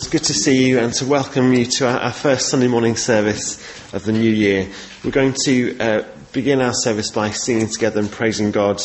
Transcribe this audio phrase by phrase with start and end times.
[0.00, 3.58] It's good to see you and to welcome you to our, first Sunday morning service
[3.92, 4.66] of the new year.
[5.04, 8.82] We're going to uh, begin our service by singing together and praising God,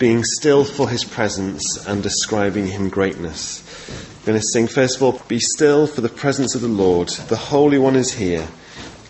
[0.00, 3.62] being still for his presence and describing him greatness.
[4.20, 7.10] We're going to sing first of all, Be still for the presence of the Lord.
[7.10, 8.48] The Holy One is here.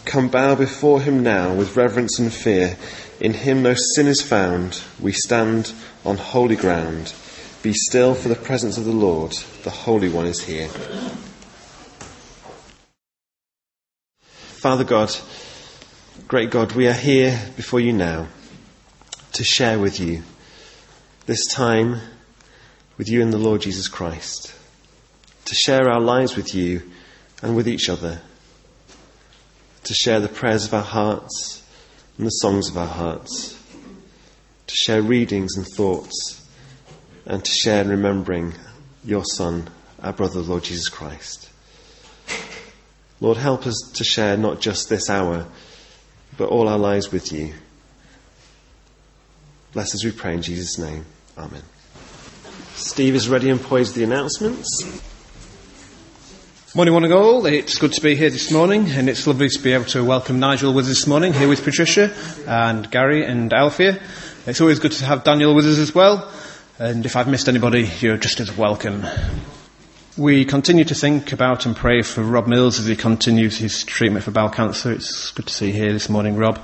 [0.05, 2.77] Come bow before him now with reverence and fear.
[3.21, 4.83] In him no sin is found.
[5.01, 5.73] We stand
[6.05, 7.15] on holy ground.
[7.63, 9.33] Be still for the presence of the Lord.
[9.63, 10.69] The Holy One is here.
[14.59, 15.15] Father God,
[16.27, 18.27] great God, we are here before you now
[19.35, 20.25] to share with you
[21.27, 22.01] this time
[22.97, 24.53] with you and the Lord Jesus Christ,
[25.45, 26.83] to share our lives with you
[27.41, 28.21] and with each other,
[29.85, 31.63] to share the prayers of our hearts
[32.17, 33.57] and the songs of our hearts,
[34.67, 36.45] to share readings and thoughts,
[37.27, 38.55] and to share in remembering
[39.05, 39.71] your Son,
[40.03, 41.49] our brother, Lord Jesus Christ.
[43.21, 45.47] Lord, help us to share not just this hour,
[46.37, 47.53] but all our lives with you.
[49.73, 51.05] Bless us, we pray in Jesus' name.
[51.37, 51.63] Amen.
[52.75, 55.03] Steve is ready and poised the announcements.
[56.75, 57.45] Morning, one and all.
[57.47, 60.39] It's good to be here this morning, and it's lovely to be able to welcome
[60.39, 62.15] Nigel with us this morning, here with Patricia
[62.47, 64.01] and Gary and Alfia.
[64.47, 66.31] It's always good to have Daniel with us as well,
[66.79, 69.05] and if I've missed anybody, you're just as welcome.
[70.19, 74.25] We continue to think about and pray for Rob Mills as he continues his treatment
[74.25, 74.91] for bowel cancer.
[74.91, 76.59] It's good to see you here this morning, Rob.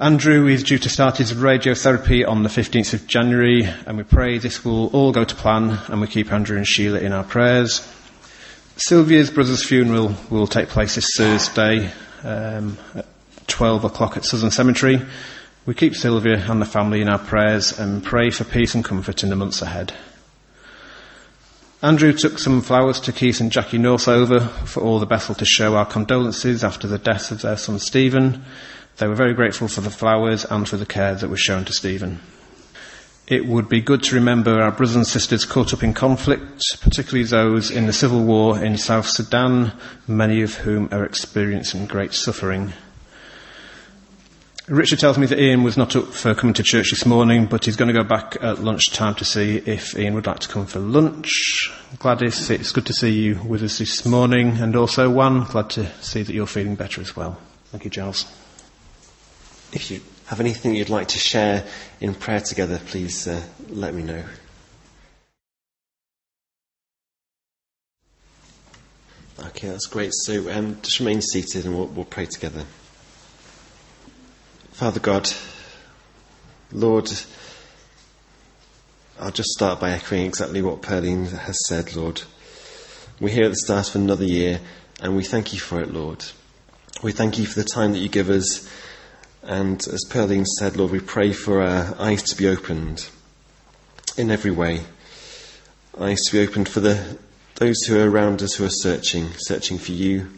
[0.00, 4.38] Andrew is due to start his radiotherapy on the 15th of January, and we pray
[4.38, 7.88] this will all go to plan, and we keep Andrew and Sheila in our prayers.
[8.76, 11.92] Sylvia's brother's funeral will take place this Thursday
[12.24, 13.06] um, at
[13.46, 15.00] 12 o'clock at Southern Cemetery.
[15.66, 19.22] We keep Sylvia and the family in our prayers and pray for peace and comfort
[19.22, 19.92] in the months ahead.
[21.82, 25.76] Andrew took some flowers to Keith and Jackie Northover for all the Bethel to show
[25.76, 28.44] our condolences after the death of their son Stephen.
[28.98, 31.72] They were very grateful for the flowers and for the care that was shown to
[31.72, 32.20] Stephen.
[33.26, 37.24] It would be good to remember our brothers and sisters caught up in conflict, particularly
[37.24, 39.72] those in the civil war in South Sudan,
[40.06, 42.74] many of whom are experiencing great suffering.
[44.70, 47.64] Richard tells me that Ian was not up for coming to church this morning, but
[47.64, 50.64] he's going to go back at lunchtime to see if Ian would like to come
[50.64, 51.72] for lunch.
[51.98, 55.92] Gladys, it's good to see you with us this morning, and also Juan, glad to
[56.00, 57.36] see that you're feeling better as well.
[57.72, 58.32] Thank you, Giles.
[59.72, 61.66] If you have anything you'd like to share
[62.00, 64.22] in prayer together, please uh, let me know.
[69.46, 70.12] Okay, that's great.
[70.14, 72.64] So um, just remain seated and we'll, we'll pray together.
[74.80, 75.28] Father God,
[76.72, 77.12] Lord,
[79.20, 82.22] I'll just start by echoing exactly what Perline has said, Lord.
[83.20, 84.62] We're here at the start of another year,
[85.02, 86.24] and we thank you for it, Lord.
[87.02, 88.66] We thank you for the time that you give us,
[89.42, 93.06] and as Perline said, Lord, we pray for our eyes to be opened
[94.16, 94.84] in every way.
[96.00, 97.18] Eyes to be opened for the,
[97.56, 100.30] those who are around us who are searching, searching for you.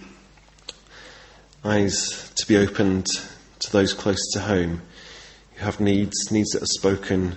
[1.64, 3.06] Eyes to be opened
[3.62, 4.82] to those close to home
[5.54, 7.36] who have needs, needs that are spoken,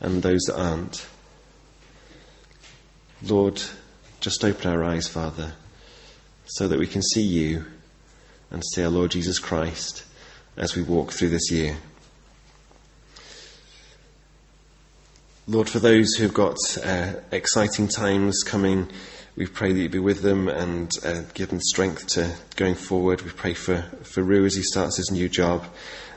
[0.00, 1.06] and those that aren't.
[3.22, 3.60] Lord,
[4.20, 5.54] just open our eyes, Father,
[6.46, 7.64] so that we can see you
[8.50, 10.04] and see our Lord Jesus Christ
[10.56, 11.76] as we walk through this year.
[15.46, 18.88] Lord, for those who've got uh, exciting times coming,
[19.36, 23.22] we pray that you be with them and uh, give them strength to going forward.
[23.22, 25.64] We pray for, for Rue as he starts his new job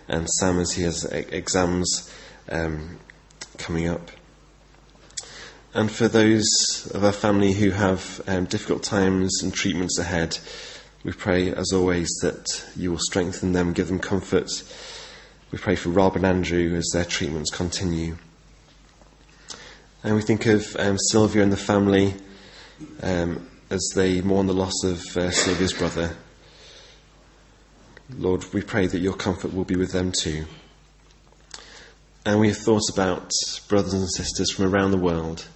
[0.08, 2.14] and Sam as he has exams
[2.50, 3.00] um,
[3.58, 4.12] coming up.
[5.74, 6.46] And for those
[6.94, 10.38] of our family who have um, difficult times and treatments ahead,
[11.04, 14.50] we pray, as always, that you will strengthen them, give them comfort.
[15.52, 18.18] We pray for Rob and Andrew as their treatments continue.
[20.04, 22.16] And we think of um, Sylvia and the family
[23.02, 26.16] um, as they mourn the loss of uh, Sylvia's brother.
[28.16, 30.46] Lord, we pray that your comfort will be with them too.
[32.26, 33.32] And we have thought about
[33.68, 35.48] brothers and sisters from around the world.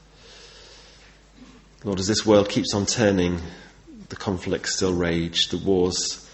[1.84, 3.42] Lord, as this world keeps on turning,
[4.10, 6.30] the conflicts still rage, the wars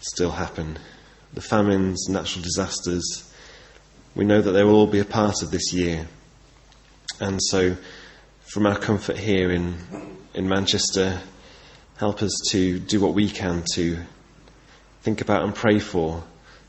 [0.00, 0.78] still happen,
[1.32, 3.32] the famines, natural disasters.
[4.14, 6.08] We know that they will all be a part of this year.
[7.20, 7.76] And so,
[8.52, 9.74] from our comfort here in,
[10.34, 11.18] in Manchester,
[11.96, 13.96] help us to do what we can to
[15.00, 16.22] think about and pray for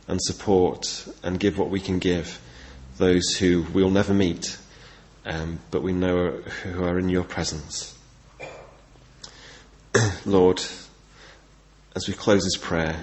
[0.07, 2.39] and support and give what we can give
[3.00, 4.57] those who we'll never meet,
[5.25, 6.31] um, but we know
[6.63, 8.00] who are in your presence.
[10.25, 10.63] Lord,
[11.97, 12.95] as we close this prayer,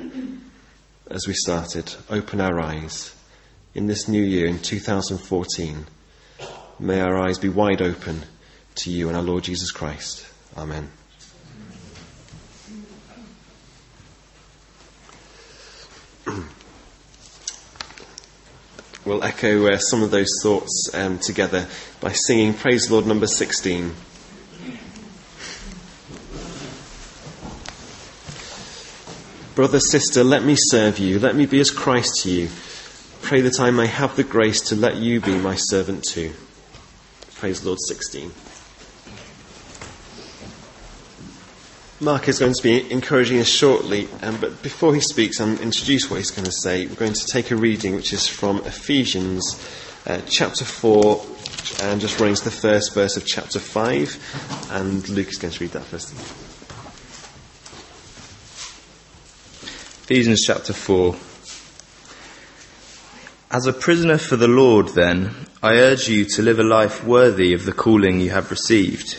[1.11, 3.15] as we started, open our eyes
[3.75, 5.85] in this new year in 2014.
[6.79, 8.23] May our eyes be wide open
[8.77, 10.27] to you and our Lord Jesus Christ.
[10.57, 10.91] Amen.
[19.05, 21.67] we'll echo uh, some of those thoughts um, together
[22.01, 23.95] by singing Praise Lord number 16.
[29.55, 31.19] Brother, sister, let me serve you.
[31.19, 32.49] Let me be as Christ to you.
[33.21, 36.33] Pray that I may have the grace to let you be my servant too.
[37.35, 38.33] Praise Lord 16.
[42.03, 46.11] Mark is going to be encouraging us shortly, um, but before he speaks and introduce
[46.11, 49.63] what he's going to say, we're going to take a reading which is from Ephesians
[50.07, 51.27] uh, chapter 4
[51.83, 54.69] and just running to the first verse of chapter 5.
[54.71, 56.15] And Luke is going to read that first.
[60.05, 61.15] Ephesians chapter 4.
[63.51, 67.53] As a prisoner for the Lord, then, I urge you to live a life worthy
[67.53, 69.19] of the calling you have received.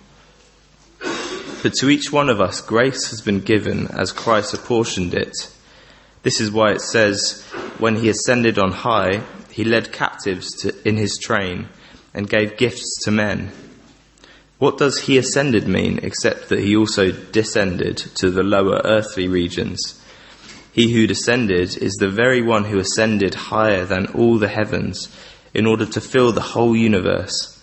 [1.61, 5.33] But to each one of us grace has been given as Christ apportioned it.
[6.23, 7.43] This is why it says,
[7.77, 11.67] when he ascended on high, he led captives to, in his train
[12.13, 13.51] and gave gifts to men.
[14.57, 19.99] What does he ascended mean except that he also descended to the lower earthly regions?
[20.71, 25.15] He who descended is the very one who ascended higher than all the heavens
[25.53, 27.61] in order to fill the whole universe.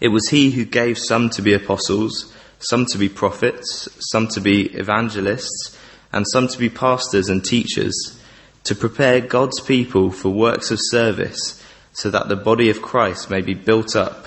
[0.00, 4.40] It was he who gave some to be apostles, some to be prophets, some to
[4.40, 5.78] be evangelists,
[6.12, 8.20] and some to be pastors and teachers,
[8.64, 11.62] to prepare God's people for works of service,
[11.92, 14.26] so that the body of Christ may be built up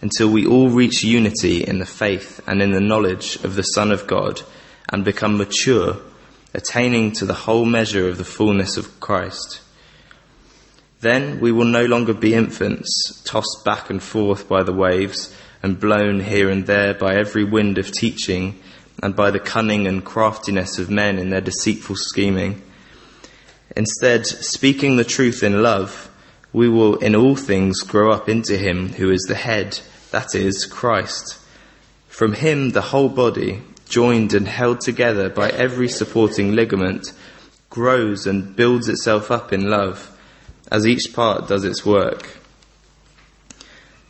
[0.00, 3.92] until we all reach unity in the faith and in the knowledge of the Son
[3.92, 4.42] of God
[4.90, 5.96] and become mature
[6.54, 9.60] attaining to the whole measure of the fullness of Christ.
[11.00, 15.78] Then we will no longer be infants, tossed back and forth by the waves and
[15.78, 18.60] blown here and there by every wind of teaching
[19.02, 22.60] and by the cunning and craftiness of men in their deceitful scheming.
[23.76, 26.10] Instead, speaking the truth in love,
[26.52, 29.78] we will in all things grow up into him who is the head,
[30.10, 31.38] that is, Christ.
[32.08, 37.12] From him the whole body, joined and held together by every supporting ligament,
[37.70, 40.08] grows and builds itself up in love
[40.70, 42.41] as each part does its work.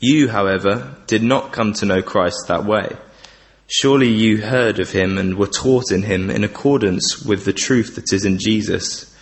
[0.00, 2.96] You, however, did not come to know Christ that way.
[3.66, 7.96] Surely you heard of him and were taught in him in accordance with the truth
[7.96, 9.14] that is in Jesus.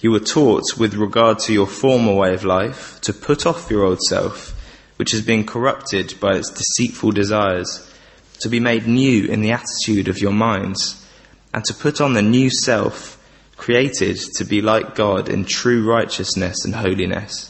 [0.00, 3.84] You were taught with regard to your former way of life to put off your
[3.84, 4.54] old self
[5.00, 7.90] which has been corrupted by its deceitful desires,
[8.38, 11.02] to be made new in the attitude of your minds,
[11.54, 13.16] and to put on the new self,
[13.56, 17.49] created to be like God in true righteousness and holiness.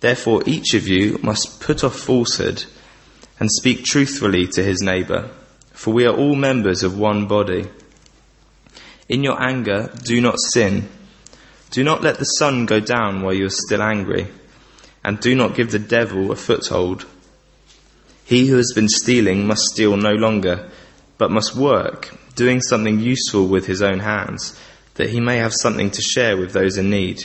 [0.00, 2.64] Therefore, each of you must put off falsehood
[3.40, 5.30] and speak truthfully to his neighbour,
[5.72, 7.68] for we are all members of one body.
[9.08, 10.88] In your anger, do not sin.
[11.70, 14.28] Do not let the sun go down while you are still angry
[15.06, 17.06] and do not give the devil a foothold.
[18.24, 20.68] He who has been stealing must steal no longer,
[21.16, 24.60] but must work, doing something useful with his own hands,
[24.94, 27.24] that he may have something to share with those in need.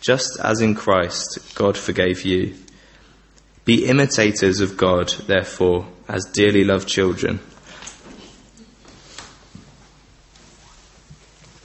[0.00, 2.54] just as in Christ God forgave you.
[3.64, 7.38] Be imitators of God, therefore, as dearly loved children.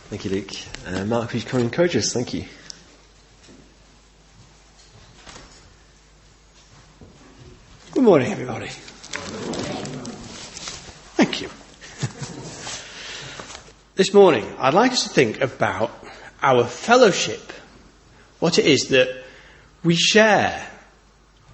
[0.10, 0.52] Thank you, Luke.
[0.86, 2.12] Uh, Mark, would you come and encourage us?
[2.12, 2.46] Thank you.
[7.94, 8.68] Good morning, everybody.
[11.18, 11.48] Thank you.
[13.96, 15.92] this morning, I'd like us to think about
[16.42, 17.54] our fellowship,
[18.42, 19.24] what it is that
[19.84, 20.68] we share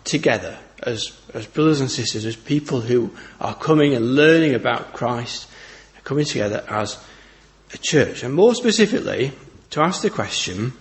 [0.05, 5.49] together as, as brothers and sisters, as people who are coming and learning about Christ,
[6.03, 6.97] coming together as
[7.73, 8.23] a church.
[8.23, 9.33] And more specifically,
[9.71, 10.71] to ask the question,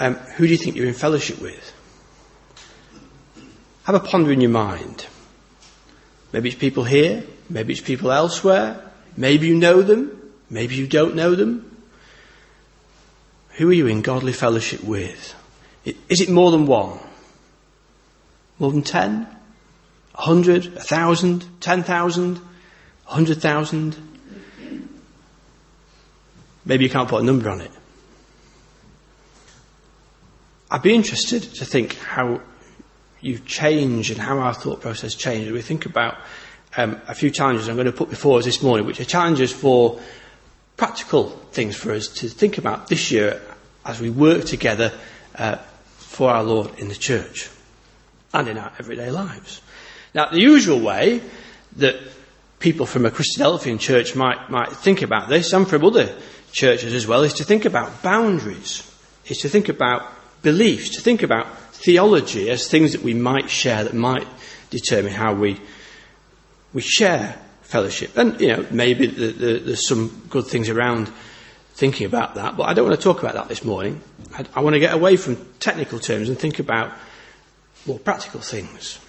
[0.00, 1.72] um, who do you think you're in fellowship with?
[3.84, 5.06] Have a ponder in your mind.
[6.32, 11.14] Maybe it's people here, maybe it's people elsewhere, maybe you know them, maybe you don't
[11.14, 11.73] know them.
[13.54, 15.34] Who are you in godly fellowship with?
[16.08, 16.98] Is it more than one?
[18.58, 19.28] More than ten?
[20.14, 20.66] A hundred?
[20.66, 21.44] A thousand?
[21.60, 22.40] Ten thousand?
[23.08, 23.96] A hundred thousand?
[26.64, 27.70] Maybe you can't put a number on it.
[30.70, 32.40] I'd be interested to think how
[33.20, 35.52] you've changed and how our thought process changed.
[35.52, 36.16] We think about
[36.76, 39.52] um, a few challenges I'm going to put before us this morning, which are challenges
[39.52, 40.00] for
[40.76, 43.40] practical things for us to think about this year
[43.84, 44.92] as we work together
[45.36, 45.56] uh,
[45.96, 47.50] for our Lord in the church
[48.32, 49.60] and in our everyday lives.
[50.14, 51.22] Now, the usual way
[51.76, 51.96] that
[52.58, 56.14] people from a Christadelphian church might, might think about this, and from other
[56.52, 58.90] churches as well, is to think about boundaries,
[59.26, 60.02] is to think about
[60.42, 64.26] beliefs, to think about theology as things that we might share that might
[64.70, 65.60] determine how we,
[66.72, 67.38] we share
[67.74, 68.16] fellowship.
[68.16, 71.10] And, you know, maybe the, the, there's some good things around
[71.74, 74.00] thinking about that, but I don't want to talk about that this morning.
[74.32, 76.92] I, I want to get away from technical terms and think about
[77.84, 79.00] more practical things.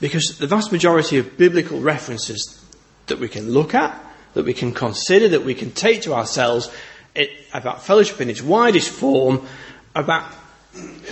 [0.00, 2.60] Because the vast majority of biblical references
[3.06, 3.94] that we can look at,
[4.34, 6.68] that we can consider, that we can take to ourselves
[7.14, 9.46] it, about fellowship in its widest form,
[9.94, 10.24] about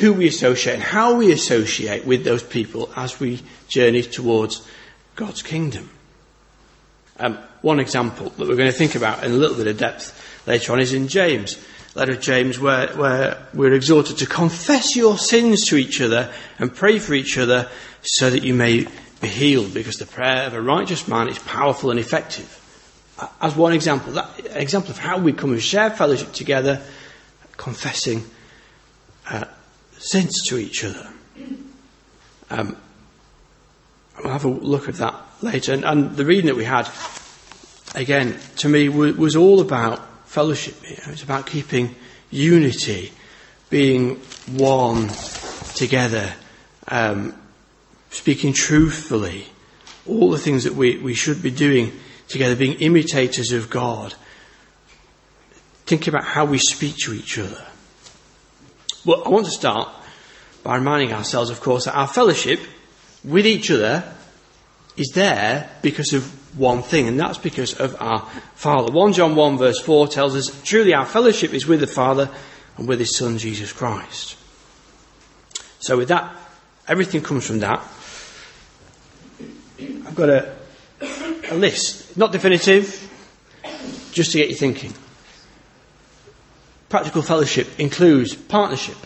[0.01, 4.67] who we associate and how we associate with those people as we journey towards
[5.15, 5.91] God's kingdom.
[7.21, 10.47] Um, one example that we're going to think about in a little bit of depth
[10.47, 11.57] later on is in James
[11.95, 16.75] letter of James where, where we're exhorted to confess your sins to each other and
[16.75, 17.69] pray for each other
[18.03, 18.87] so that you may
[19.21, 22.57] be healed because the prayer of a righteous man is powerful and effective.
[23.41, 26.81] As one example, that example of how we come and share fellowship together,
[27.57, 28.25] confessing
[29.29, 29.45] uh,
[29.99, 31.11] sins to each other.
[32.49, 32.77] Um,
[34.19, 35.73] we'll have a look at that later.
[35.73, 36.89] And, and, the reading that we had,
[37.95, 40.77] again, to me, was, was all about fellowship.
[40.83, 41.95] It's about keeping
[42.31, 43.13] unity,
[43.69, 44.17] being
[44.57, 45.09] one
[45.75, 46.33] together,
[46.89, 47.35] um,
[48.11, 49.47] speaking truthfully,
[50.07, 51.93] all the things that we, we should be doing
[52.29, 54.15] together, being imitators of God.
[55.87, 57.67] Think about how we speak to each other.
[59.05, 59.89] Well, I want to start
[60.63, 62.61] by reminding ourselves, of course, that our fellowship
[63.25, 64.15] with each other
[65.01, 66.25] is there because of
[66.59, 68.21] one thing, and that's because of our
[68.55, 68.93] Father.
[68.93, 72.29] 1 John 1 verse 4 tells us, truly our fellowship is with the Father
[72.77, 74.37] and with His Son Jesus Christ.
[75.79, 76.37] So with that,
[76.87, 77.81] everything comes from that.
[79.81, 80.55] I've got a,
[81.51, 83.09] a list, not definitive,
[84.13, 84.93] just to get you thinking.
[86.91, 88.99] Practical fellowship includes partnership,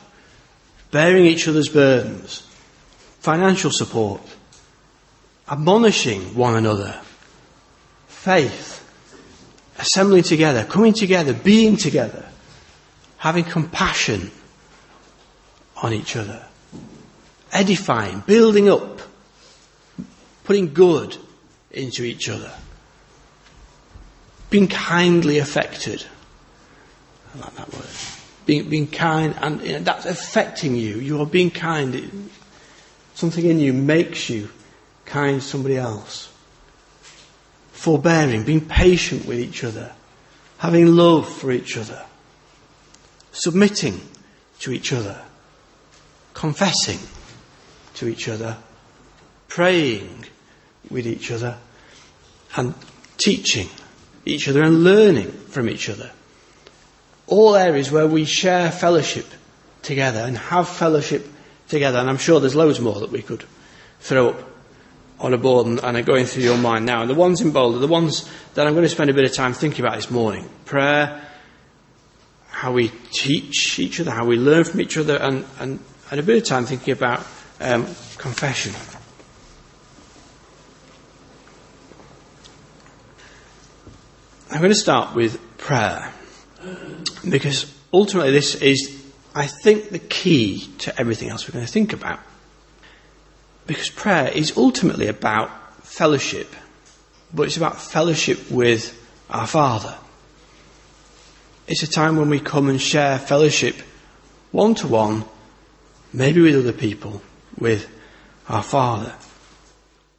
[0.91, 2.41] bearing each other's burdens,
[3.21, 4.21] financial support,
[5.49, 7.01] admonishing one another,
[8.07, 8.81] faith,
[9.79, 12.27] assembling together, coming together, being together,
[13.19, 14.31] having compassion
[15.83, 16.47] on each other,
[17.53, 19.01] edifying, building up,
[20.45, 21.17] putting good
[21.71, 22.53] into each other,
[24.51, 26.05] being kindly affected.
[27.35, 27.87] I like that word.
[28.47, 30.97] Being, being kind, and you know, that's affecting you.
[30.97, 32.31] You are being kind.
[33.15, 34.51] Something in you makes you
[35.05, 36.31] kind to somebody else
[37.85, 39.93] forbearing, being patient with each other,
[40.57, 42.03] having love for each other,
[43.31, 44.01] submitting
[44.59, 45.21] to each other,
[46.33, 46.99] confessing
[47.93, 48.57] to each other,
[49.49, 50.25] praying
[50.89, 51.59] with each other,
[52.57, 52.75] and
[53.19, 53.69] teaching
[54.25, 56.11] each other and learning from each other.
[57.27, 59.27] All areas where we share fellowship
[59.83, 61.29] together and have fellowship
[61.69, 63.45] together, and I'm sure there's loads more that we could
[64.01, 64.54] throw up
[65.21, 67.01] on a board and, and are going through your mind now.
[67.01, 69.25] And the ones in bold are the ones that I'm going to spend a bit
[69.25, 70.49] of time thinking about this morning.
[70.65, 71.23] Prayer,
[72.49, 75.81] how we teach each other, how we learn from each other, and, and,
[76.11, 77.27] and a bit of time thinking about
[77.61, 77.85] um,
[78.19, 78.73] confession.
[84.51, 86.13] I'm going to start with prayer
[87.29, 89.05] because ultimately this is,
[89.35, 92.21] I think, the key to everything else we're going to think about.
[93.67, 95.51] Because prayer is ultimately about
[95.85, 96.55] fellowship,
[97.33, 99.97] but it's about fellowship with our Father.
[101.67, 103.77] It's a time when we come and share fellowship
[104.53, 105.25] one to one,
[106.13, 107.23] maybe with other people,
[107.59, 107.91] with
[108.49, 109.15] our Father.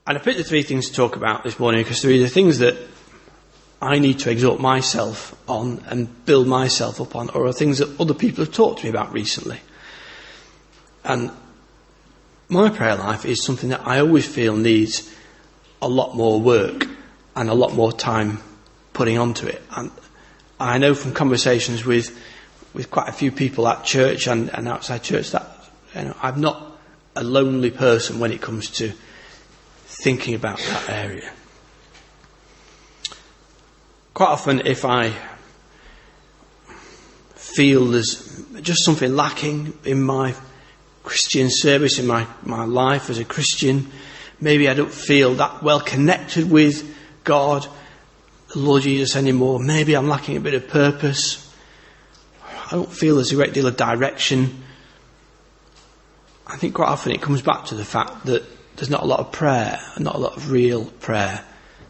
[0.07, 2.59] And I picked the three things to talk about this morning because they're the things
[2.59, 2.75] that
[3.81, 7.99] I need to exhort myself on and build myself up on, or are things that
[7.99, 9.59] other people have talked to me about recently.
[11.03, 11.31] And
[12.49, 15.11] my prayer life is something that I always feel needs
[15.81, 16.87] a lot more work
[17.35, 18.39] and a lot more time
[18.93, 19.61] putting onto it.
[19.75, 19.91] And
[20.59, 22.17] I know from conversations with
[22.73, 25.49] with quite a few people at church and, and outside church that
[25.95, 26.77] you know, I'm not
[27.15, 28.91] a lonely person when it comes to
[29.85, 31.31] thinking about that area.
[34.13, 35.13] Quite often, if I
[37.35, 40.35] feel there's just something lacking in my
[41.05, 43.89] Christian service, in my, my life as a Christian,
[44.41, 46.93] maybe I don't feel that well connected with
[47.23, 47.65] God,
[48.53, 51.41] the Lord Jesus anymore, maybe I'm lacking a bit of purpose,
[52.43, 54.63] I don't feel there's a great deal of direction.
[56.47, 58.43] I think quite often it comes back to the fact that
[58.75, 61.43] there's not a lot of prayer, not a lot of real prayer,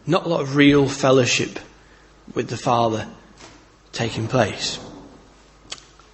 [0.06, 1.58] not a lot of real fellowship
[2.34, 3.08] with the Father
[3.92, 4.78] taking place.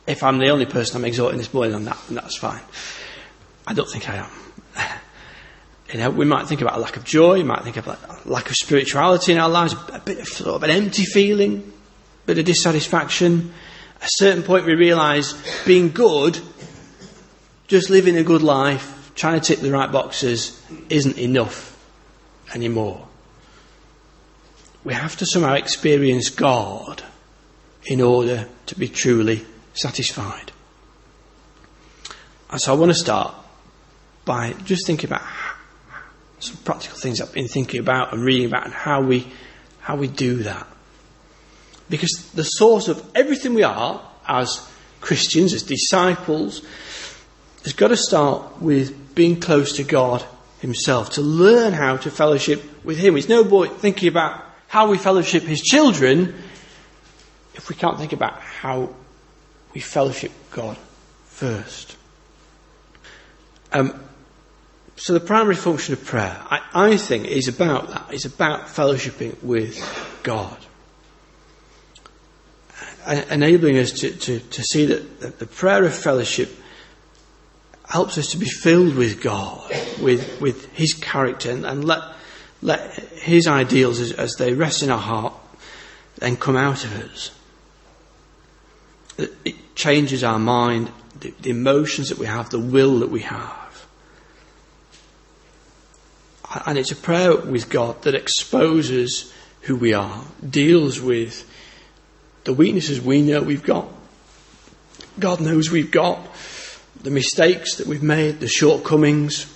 [0.06, 2.60] If I'm the only person I'm exhorting this morning on that, then that's fine.
[3.66, 4.30] I don't think I am.
[5.92, 8.26] You know, we might think about a lack of joy, we might think about a
[8.26, 11.70] lack of spirituality in our lives, a bit of sort of an empty feeling,
[12.24, 13.52] a bit of dissatisfaction.
[14.00, 15.34] At a certain point we realise
[15.66, 16.40] being good,
[17.66, 21.78] just living a good life, trying to tick the right boxes, isn't enough
[22.54, 23.06] anymore.
[24.84, 27.02] We have to somehow experience God
[27.84, 30.52] in order to be truly satisfied.
[32.50, 33.34] And so I want to start
[34.24, 35.22] by just thinking about
[36.38, 39.26] some practical things I've been thinking about and reading about and how we,
[39.80, 40.66] how we do that.
[41.88, 44.68] Because the source of everything we are as
[45.00, 46.62] Christians, as disciples,
[47.64, 50.24] has got to start with being close to God
[50.60, 53.16] Himself, to learn how to fellowship with Him.
[53.16, 56.34] It's no point thinking about how we fellowship His children
[57.54, 58.94] if we can't think about how
[59.74, 60.76] we fellowship God
[61.26, 61.96] first.
[63.72, 64.00] Um,
[64.96, 68.06] so the primary function of prayer, I, I think, is about that.
[68.10, 69.80] It's about fellowshipping with
[70.22, 70.56] God.
[73.30, 76.50] Enabling us to, to, to see that the prayer of fellowship
[77.88, 79.68] helps us to be filled with God,
[80.00, 82.02] with, with His character, and, and let,
[82.60, 85.34] let His ideals, as, as they rest in our heart,
[86.18, 87.32] then come out of us.
[89.44, 93.86] It changes our mind, the, the emotions that we have, the will that we have.
[96.66, 99.32] And it's a prayer with God that exposes
[99.62, 101.48] who we are, deals with
[102.44, 103.88] the weaknesses we know we've got.
[105.18, 106.18] God knows we've got
[107.02, 109.46] the mistakes that we've made, the shortcomings.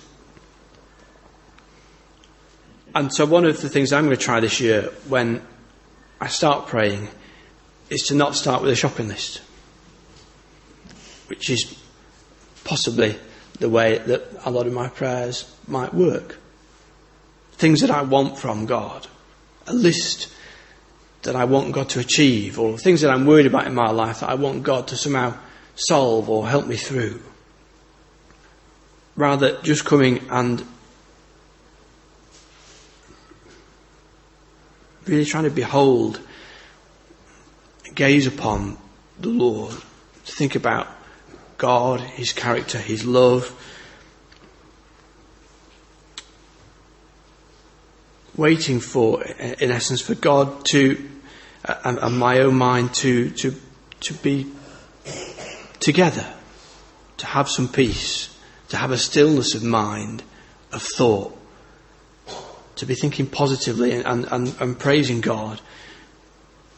[2.95, 5.41] And so, one of the things I'm going to try this year when
[6.19, 7.07] I start praying
[7.89, 9.41] is to not start with a shopping list,
[11.27, 11.77] which is
[12.63, 13.17] possibly
[13.59, 16.37] the way that a lot of my prayers might work
[17.57, 19.07] things that I want from God,
[19.65, 20.31] a list
[21.23, 24.21] that I want God to achieve, or things that I'm worried about in my life
[24.21, 25.35] that I want God to somehow
[25.75, 27.21] solve or help me through.
[29.15, 30.63] Rather, just coming and
[35.05, 36.21] really trying to behold,
[37.95, 38.77] gaze upon
[39.19, 39.73] the Lord,
[40.25, 40.87] to think about
[41.57, 43.51] God, His character, His love,
[48.35, 51.09] waiting for, in essence, for God to,
[51.83, 53.55] and, and my own mind to, to,
[54.01, 54.47] to be
[55.79, 56.25] together,
[57.17, 58.35] to have some peace,
[58.69, 60.23] to have a stillness of mind,
[60.71, 61.37] of thought,
[62.75, 65.59] to be thinking positively and, and, and praising God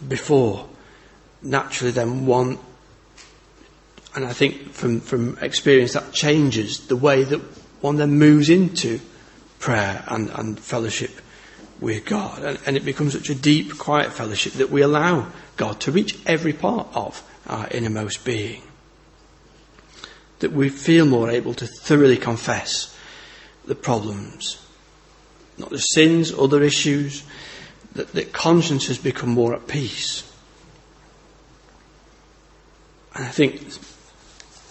[0.07, 0.65] before
[1.41, 2.57] naturally then one
[4.15, 7.41] and I think from, from experience that changes the way that
[7.81, 8.99] one then moves into
[9.59, 11.21] prayer and, and fellowship
[11.79, 12.43] with God.
[12.43, 16.17] And, and, it becomes such a deep, quiet fellowship that we allow God to reach
[16.25, 18.63] every part of our innermost being.
[20.39, 22.95] That we feel more able to thoroughly confess
[23.65, 24.65] the problems,
[25.57, 27.23] not the sins, other issues,
[27.93, 30.23] that, that conscience has become more at peace.
[33.15, 33.61] And I think,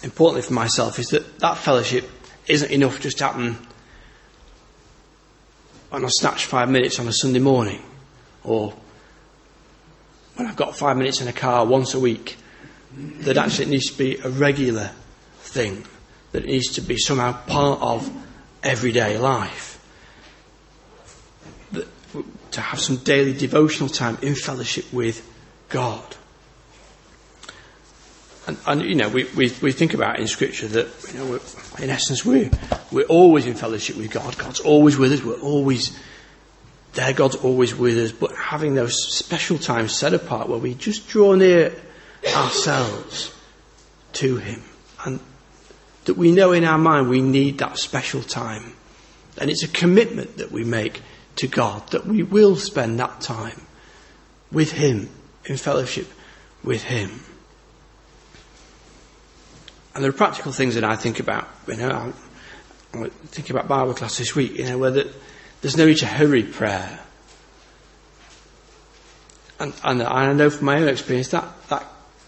[0.03, 2.09] importantly for myself, is that that fellowship
[2.47, 3.59] isn't enough just to happen
[5.91, 7.83] on a snatch five minutes on a Sunday morning,
[8.45, 8.75] or
[10.37, 12.37] when I've got five minutes in a car once a week.
[12.97, 14.93] That actually it needs to be a regular
[15.41, 15.85] thing,
[16.33, 18.11] that it needs to be somehow part of
[18.63, 19.79] everyday life.
[21.73, 21.87] That,
[22.53, 25.29] to have some daily devotional time in fellowship with
[25.69, 26.17] God.
[28.49, 31.39] And, and, you know, we, we, we think about in Scripture that, you know,
[31.79, 32.51] in essence, we're,
[32.91, 34.39] we're always in fellowship with God.
[34.39, 35.23] God's always with us.
[35.23, 35.95] We're always
[36.95, 37.13] there.
[37.13, 38.11] God's always with us.
[38.11, 41.75] But having those special times set apart where we just draw near
[42.35, 43.35] ourselves
[44.15, 44.63] to Him.
[45.05, 45.21] And
[46.07, 48.73] that we know in our mind we need that special time.
[49.37, 51.03] And it's a commitment that we make
[51.37, 53.61] to God that we will spend that time
[54.51, 55.11] with Him,
[55.45, 56.11] in fellowship
[56.65, 57.21] with Him.
[59.95, 61.49] And there are practical things that I think about.
[61.67, 62.15] You know, I'm,
[62.95, 64.57] I'm thinking about Bible class this week.
[64.59, 65.13] You know, where the,
[65.61, 67.01] there's no need to hurry prayer.
[69.59, 71.85] And, and I know from my own experience that that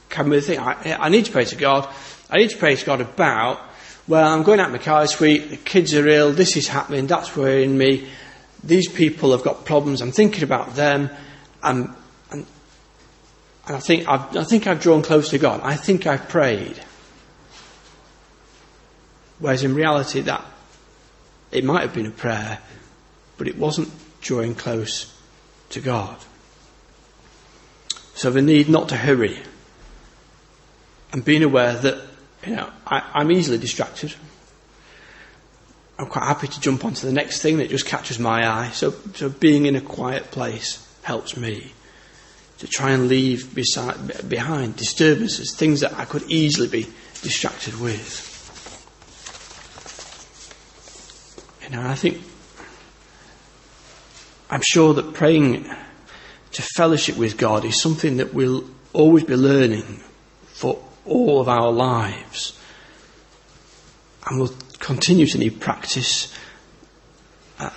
[0.08, 0.58] can be the thing.
[0.58, 1.88] I, I need to pray to God.
[2.28, 3.60] I need to pray to God about.
[4.08, 5.50] Well, I'm going out my car this week.
[5.50, 6.32] The kids are ill.
[6.32, 7.06] This is happening.
[7.06, 8.08] That's worrying me.
[8.64, 10.00] These people have got problems.
[10.00, 11.10] I'm thinking about them.
[11.62, 11.96] Um,
[12.32, 12.46] and,
[13.66, 15.60] and I think I've, I think I've drawn close to God.
[15.62, 16.80] I think I've prayed.
[19.40, 20.44] Whereas in reality, that
[21.50, 22.60] it might have been a prayer,
[23.38, 25.12] but it wasn't drawing close
[25.70, 26.16] to God.
[28.14, 29.38] So the need not to hurry
[31.12, 32.02] and being aware that,
[32.46, 34.14] you know, I, am easily distracted.
[35.98, 38.70] I'm quite happy to jump onto the next thing that just catches my eye.
[38.70, 41.72] So, so being in a quiet place helps me
[42.58, 46.86] to try and leave beside, behind disturbances, things that I could easily be
[47.22, 48.29] distracted with.
[51.70, 52.20] You know, I think,
[54.50, 55.70] I'm sure that praying
[56.50, 60.02] to fellowship with God is something that we'll always be learning
[60.46, 62.58] for all of our lives.
[64.26, 66.34] And we'll continue to need practice
[67.60, 67.70] uh,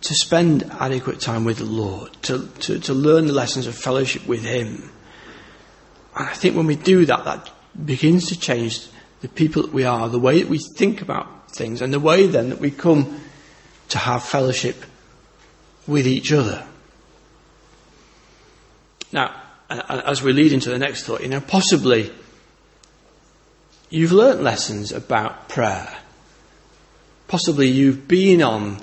[0.00, 4.26] to spend adequate time with the Lord, to, to, to learn the lessons of fellowship
[4.26, 4.90] with Him.
[6.16, 7.50] And I think when we do that, that
[7.84, 8.86] begins to change
[9.20, 12.26] the people that we are, the way that we think about things and the way
[12.26, 13.20] then that we come
[13.88, 14.84] to have fellowship
[15.86, 16.64] with each other.
[19.12, 19.34] Now,
[19.68, 22.12] as we lead into the next thought, you know, possibly
[23.88, 25.96] you've learnt lessons about prayer.
[27.28, 28.78] Possibly you've been on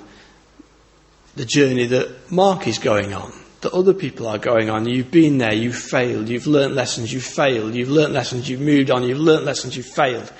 [1.36, 4.88] the journey that Mark is going on, that other people are going on.
[4.88, 8.90] You've been there, you've failed, you've learnt lessons, you've failed, you've learnt lessons, you've moved
[8.90, 10.30] on, you've learnt lessons, you've failed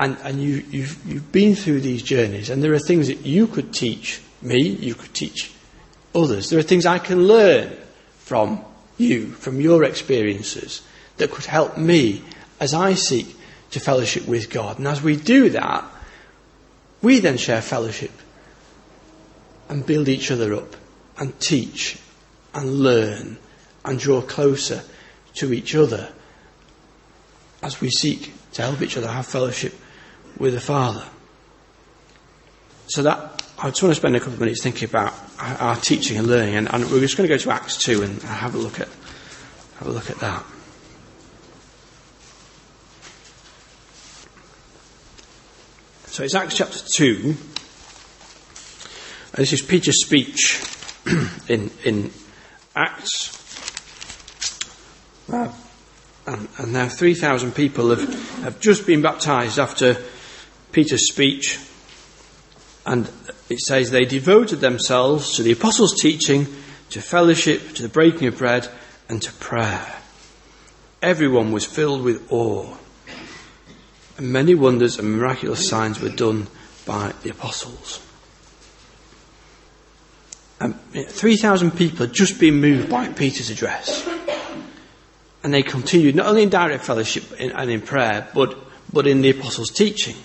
[0.00, 3.46] and, and you, you've, you've been through these journeys, and there are things that you
[3.46, 5.52] could teach me, you could teach
[6.14, 6.48] others.
[6.48, 7.76] There are things I can learn
[8.18, 8.64] from
[8.96, 10.80] you, from your experiences,
[11.18, 12.24] that could help me
[12.58, 13.36] as I seek
[13.72, 14.78] to fellowship with God.
[14.78, 15.84] And as we do that,
[17.02, 18.12] we then share fellowship
[19.68, 20.76] and build each other up
[21.18, 21.98] and teach
[22.54, 23.36] and learn
[23.84, 24.82] and draw closer
[25.34, 26.10] to each other
[27.62, 29.74] as we seek to help each other have fellowship
[30.38, 31.04] with the Father.
[32.88, 36.16] So that, I just want to spend a couple of minutes thinking about our teaching
[36.18, 38.58] and learning, and, and we're just going to go to Acts 2 and have a
[38.58, 38.88] look at,
[39.78, 40.44] have a look at that.
[46.06, 47.36] So it's Acts chapter 2, and
[49.34, 50.60] this is Peter's speech
[51.48, 52.10] in, in
[52.74, 53.36] Acts.
[55.28, 55.54] Wow.
[56.26, 59.96] And, and now 3,000 people have, have just been baptized after
[60.72, 61.58] Peter's speech,
[62.86, 63.10] and
[63.48, 66.46] it says they devoted themselves to the apostles' teaching,
[66.90, 68.68] to fellowship, to the breaking of bread,
[69.08, 69.96] and to prayer.
[71.02, 72.76] Everyone was filled with awe,
[74.16, 76.46] and many wonders and miraculous signs were done
[76.86, 78.04] by the apostles.
[80.60, 84.06] Um, 3,000 people had just been moved by Peter's address.
[85.42, 88.58] And they continued not only in direct fellowship and in prayer, but,
[88.92, 90.16] but in the apostles' teaching.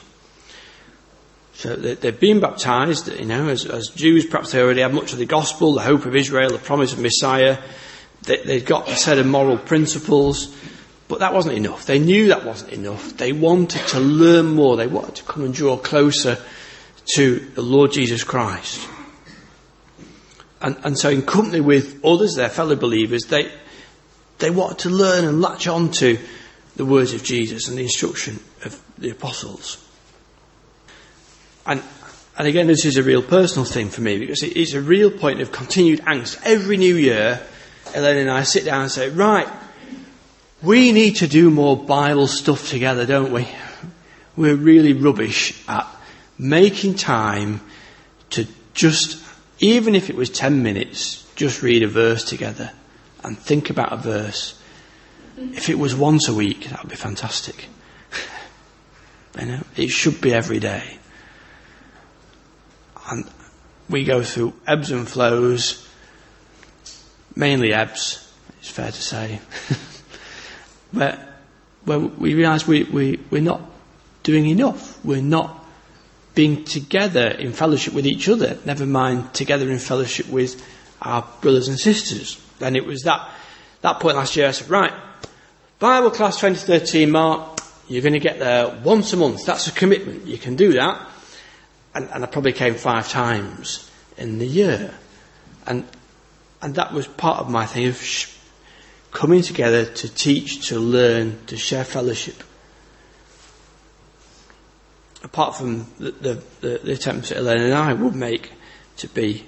[1.55, 5.13] So they, they've been baptized, you know, as, as Jews, perhaps they already had much
[5.13, 7.57] of the gospel, the hope of Israel, the promise of Messiah.
[8.23, 10.53] They, they've got a set of moral principles,
[11.07, 11.85] but that wasn't enough.
[11.85, 13.15] They knew that wasn't enough.
[13.15, 14.75] They wanted to learn more.
[14.75, 16.37] They wanted to come and draw closer
[17.15, 18.89] to the Lord Jesus Christ.
[20.61, 23.51] And, and so in company with others, their fellow believers, they,
[24.39, 26.19] they wanted to learn and latch on to
[26.75, 29.84] the words of Jesus and the instruction of the apostles.
[31.65, 31.81] And,
[32.37, 35.09] and again, this is a real personal thing for me because it is a real
[35.09, 36.39] point of continued angst.
[36.43, 37.41] Every new year,
[37.93, 39.47] Elaine and I sit down and say, right,
[40.61, 43.47] we need to do more Bible stuff together, don't we?
[44.35, 45.87] We're really rubbish at
[46.37, 47.61] making time
[48.31, 49.23] to just,
[49.59, 52.71] even if it was 10 minutes, just read a verse together
[53.23, 54.59] and think about a verse.
[55.37, 57.65] If it was once a week, that would be fantastic.
[59.39, 60.97] you know, it should be every day.
[63.09, 63.29] And
[63.89, 65.87] we go through ebbs and flows,
[67.35, 68.21] mainly ebbs,
[68.59, 69.39] it's fair to say.
[70.93, 71.19] but
[71.85, 73.61] when we realise we, we, we're not
[74.23, 75.03] doing enough.
[75.05, 75.63] We're not
[76.33, 80.61] being together in fellowship with each other, never mind together in fellowship with
[81.01, 82.41] our brothers and sisters.
[82.59, 83.29] And it was that,
[83.81, 84.93] that point last year I said, right,
[85.79, 89.45] Bible class 2013, Mark, you're going to get there once a month.
[89.45, 90.25] That's a commitment.
[90.25, 91.07] You can do that.
[91.95, 94.93] And, and I probably came five times in the year.
[95.65, 95.87] And,
[96.61, 98.35] and that was part of my thing of sh-
[99.11, 102.43] coming together to teach, to learn, to share fellowship.
[105.23, 108.51] Apart from the, the, the, the attempts that Elaine and I would make
[108.97, 109.45] to be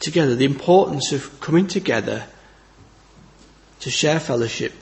[0.00, 2.26] together, the importance of coming together
[3.80, 4.72] to share fellowship,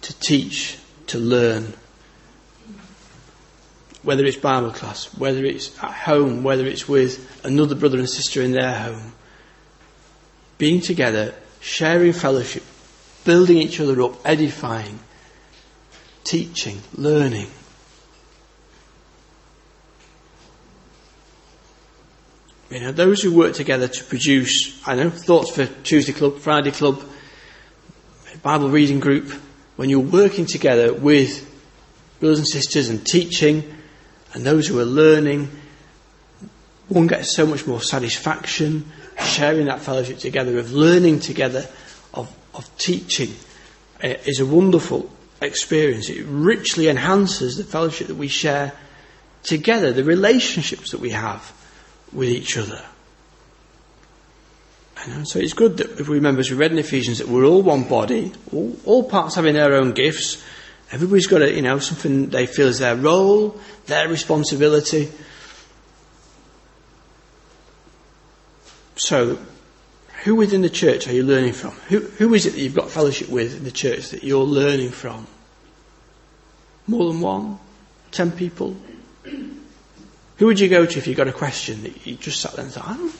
[0.00, 0.78] to teach,
[1.08, 1.74] to learn,
[4.02, 8.42] whether it's Bible class, whether it's at home, whether it's with another brother and sister
[8.42, 9.12] in their home.
[10.58, 12.64] Being together, sharing fellowship,
[13.24, 14.98] building each other up, edifying,
[16.24, 17.48] teaching, learning.
[22.70, 26.70] You know, those who work together to produce, I know, thoughts for Tuesday Club, Friday
[26.70, 27.02] Club,
[28.42, 29.30] Bible reading group,
[29.76, 31.48] when you're working together with
[32.18, 33.62] brothers and sisters and teaching,
[34.34, 35.50] and those who are learning,
[36.88, 38.90] one gets so much more satisfaction
[39.20, 41.66] sharing that fellowship together, of learning together,
[42.14, 43.34] of, of teaching,
[44.02, 46.08] it is a wonderful experience.
[46.08, 48.72] It richly enhances the fellowship that we share
[49.42, 51.52] together, the relationships that we have
[52.12, 52.82] with each other.
[55.04, 57.44] And so it's good that if we remember, as we read in Ephesians, that we're
[57.44, 60.42] all one body, all, all parts having their own gifts,
[60.92, 65.10] Everybody's got a, you know, something they feel is their role, their responsibility.
[68.96, 69.38] So,
[70.24, 71.70] who within the church are you learning from?
[71.88, 74.90] Who, who is it that you've got fellowship with in the church that you're learning
[74.90, 75.26] from?
[76.86, 77.58] More than one?
[78.10, 78.76] Ten people?
[80.36, 82.64] Who would you go to if you got a question that you just sat there
[82.64, 83.10] and thought, I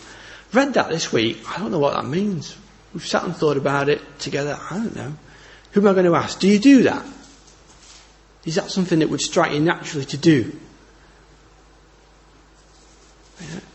[0.52, 2.54] read that this week, I don't know what that means.
[2.92, 5.14] We've sat and thought about it together, I don't know.
[5.72, 6.38] Who am I going to ask?
[6.38, 7.04] Do you do that?
[8.44, 10.56] Is that something that would strike you naturally to do?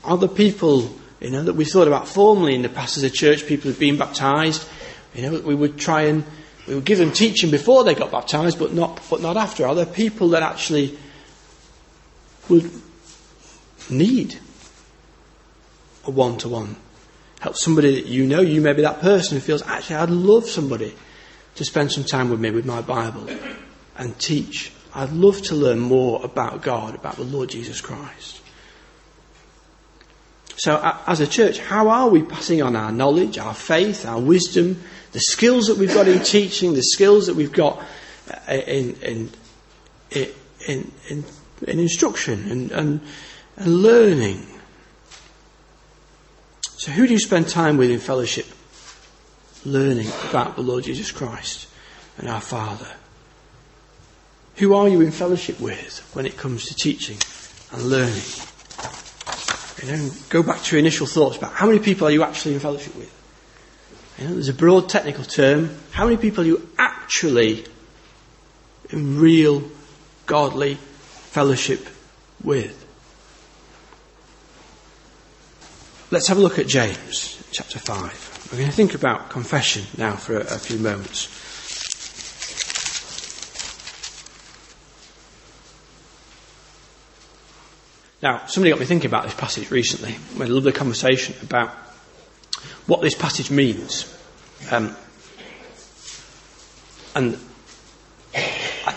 [0.04, 3.46] Other people, you know, that we thought about formally in the past as a church,
[3.46, 4.68] people who've been baptised,
[5.14, 6.24] you know, we would try and
[6.68, 9.66] we would give them teaching before they got baptised, but not but not after.
[9.66, 10.98] Are there people that actually
[12.50, 12.70] would
[13.90, 14.38] need
[16.06, 16.76] a one to one?
[17.40, 20.46] Help somebody that you know, you may be that person who feels, actually, I'd love
[20.50, 20.96] somebody
[21.56, 23.28] to spend some time with me with my Bible
[23.98, 24.72] and teach.
[24.94, 28.42] I'd love to learn more about God, about the Lord Jesus Christ.
[30.58, 34.82] So, as a church, how are we passing on our knowledge, our faith, our wisdom,
[35.12, 37.80] the skills that we've got in teaching, the skills that we've got
[38.32, 39.30] uh, in, in,
[40.10, 41.24] in, in,
[41.68, 43.02] in instruction and, and,
[43.58, 44.48] and learning?
[46.78, 48.48] So, who do you spend time with in fellowship?
[49.64, 51.68] Learning about the Lord Jesus Christ
[52.18, 52.88] and our Father.
[54.58, 57.18] Who are you in fellowship with when it comes to teaching
[57.72, 58.24] and learning?
[59.84, 62.56] You know, go back to your initial thoughts about how many people are you actually
[62.56, 63.14] in fellowship with?
[64.18, 65.70] You know, there's a broad technical term.
[65.92, 67.66] How many people are you actually
[68.90, 69.64] in real
[70.26, 71.88] godly fellowship
[72.44, 72.84] with?
[76.10, 78.50] Let's have a look at James chapter 5.
[78.52, 81.28] We're going to think about confession now for a, a few moments.
[88.22, 90.18] Now, somebody got me thinking about this passage recently.
[90.34, 91.70] We had a lovely conversation about
[92.88, 94.12] what this passage means.
[94.72, 94.96] Um,
[97.16, 97.38] and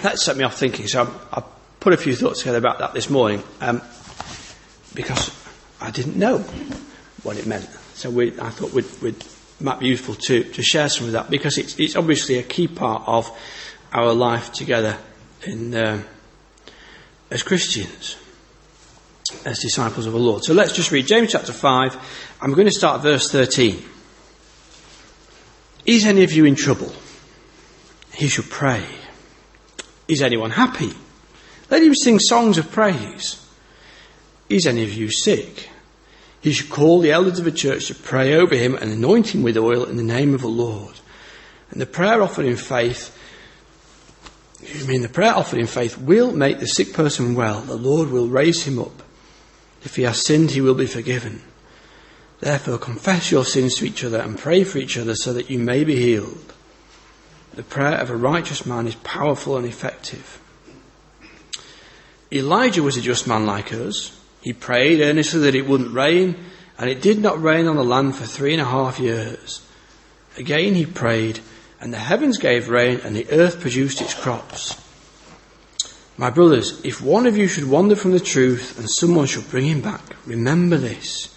[0.02, 1.02] that set me off thinking, so
[1.32, 1.42] I, I,
[1.80, 3.80] put a few thoughts together about that this morning um,
[4.94, 5.34] because
[5.80, 6.38] I didn't know
[7.22, 7.64] what it meant.
[7.94, 9.24] So we, I thought we'd, we'd
[9.60, 12.68] might be useful to, to share some of that because it's, it's obviously a key
[12.68, 13.30] part of
[13.92, 14.98] our life together
[15.42, 16.02] in, uh,
[17.30, 18.16] as Christians,
[19.44, 20.44] as disciples of the Lord.
[20.44, 22.36] So let's just read James chapter 5.
[22.40, 23.82] I'm going to start verse 13.
[25.86, 26.92] Is any of you in trouble?
[28.12, 28.84] He should pray.
[30.08, 30.92] Is anyone happy?
[31.70, 33.46] Let him sing songs of praise.
[34.48, 35.70] Is any of you sick?
[36.40, 39.42] He should call the elders of the church to pray over him and anoint him
[39.42, 40.98] with oil in the name of the Lord.
[41.70, 43.16] And the prayer offered in faith,
[44.62, 47.60] I mean, the prayer offered in faith will make the sick person well.
[47.60, 49.02] The Lord will raise him up.
[49.82, 51.42] If he has sinned, he will be forgiven.
[52.40, 55.58] Therefore, confess your sins to each other and pray for each other so that you
[55.58, 56.54] may be healed.
[57.54, 60.40] The prayer of a righteous man is powerful and effective.
[62.32, 64.18] Elijah was a just man like us.
[64.40, 66.36] He prayed earnestly that it wouldn't rain,
[66.78, 69.66] and it did not rain on the land for three and a half years.
[70.38, 71.40] Again he prayed,
[71.80, 74.80] and the heavens gave rain, and the earth produced its crops.
[76.20, 79.64] My brothers, if one of you should wander from the truth, and someone should bring
[79.64, 81.34] him back, remember this.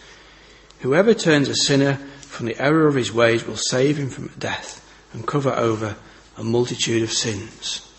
[0.81, 4.85] Whoever turns a sinner from the error of his ways will save him from death
[5.13, 5.95] and cover over
[6.35, 7.89] a multitude of sins.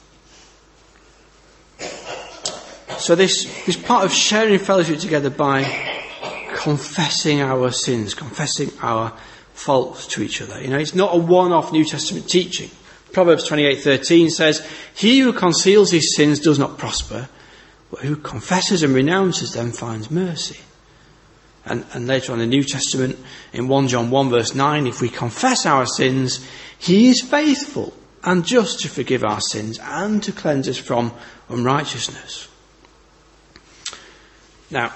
[2.99, 5.64] So this, this part of sharing fellowship together by
[6.55, 9.16] confessing our sins, confessing our
[9.55, 10.61] faults to each other.
[10.61, 12.68] You know, it's not a one-off New Testament teaching.
[13.14, 14.62] Proverbs 28:13 says,
[14.94, 17.29] "He who conceals his sins does not prosper,
[17.90, 20.59] but who confesses and renounces them finds mercy."
[21.64, 23.18] And, and later on in the New Testament,
[23.55, 26.40] in 1 John 1 verse 9, if we confess our sins,
[26.79, 31.12] he is faithful and just to forgive our sins and to cleanse us from
[31.48, 32.48] unrighteousness.
[34.70, 34.92] Now,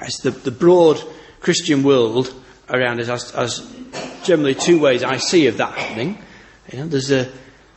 [0.00, 1.00] as the, the broad
[1.40, 2.34] Christian world
[2.68, 3.72] around us, as, as,
[4.24, 6.18] generally two ways I see of that happening.
[6.72, 7.30] You know, there's a,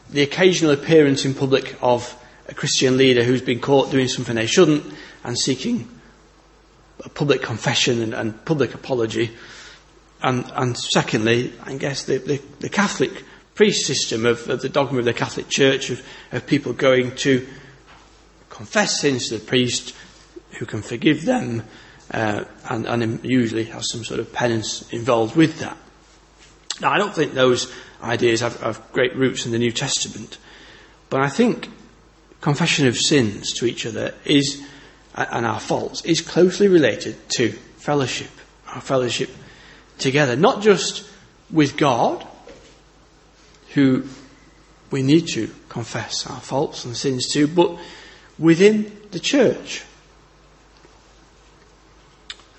[0.09, 2.15] the occasional appearance in public of
[2.47, 4.83] a Christian leader who's been caught doing something they shouldn't
[5.23, 5.87] and seeking
[7.03, 9.31] a public confession and, and public apology.
[10.21, 13.23] And, and, secondly, I guess the, the, the Catholic
[13.55, 17.47] priest system of, of, the dogma of the Catholic Church of, of people going to
[18.49, 19.95] confess sins to the priest,
[20.57, 21.63] who can forgive them
[22.11, 25.77] uh, and, and, usually has some sort of penance involved with that.
[26.81, 30.37] Now, I don't think those ideas have, have great roots in the New Testament,
[31.09, 31.69] but I think
[32.41, 34.63] confession of sins to each other is,
[35.15, 38.31] and our faults, is closely related to fellowship,
[38.73, 39.29] our fellowship
[39.97, 41.09] together, not just
[41.51, 42.25] with God,
[43.73, 44.05] who
[44.91, 47.77] we need to confess our faults and sins to, but
[48.37, 49.83] within the church.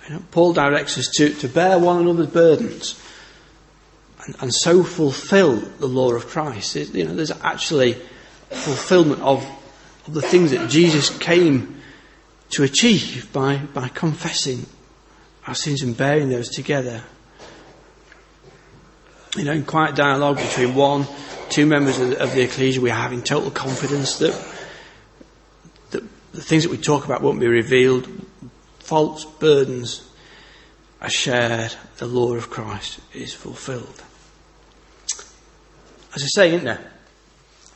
[0.06, 3.00] You know, Paul directs us to, to bear one another's burdens
[4.26, 6.76] and, and so fulfill the law of Christ.
[6.76, 7.94] It, you know, there's actually
[8.50, 9.46] fulfillment of,
[10.06, 11.80] of the things that Jesus came
[12.50, 14.66] to achieve by, by confessing
[15.46, 17.02] our sins and bearing those together.
[19.36, 21.06] You know, in quiet dialogue between one,
[21.48, 24.34] two members of the, of the ecclesia, we are having total confidence that,
[25.92, 26.02] that
[26.32, 28.08] the things that we talk about won't be revealed
[28.90, 30.04] faults, burdens
[31.00, 34.02] are shared, the law of Christ is fulfilled.
[36.14, 36.90] As I say, isn't there?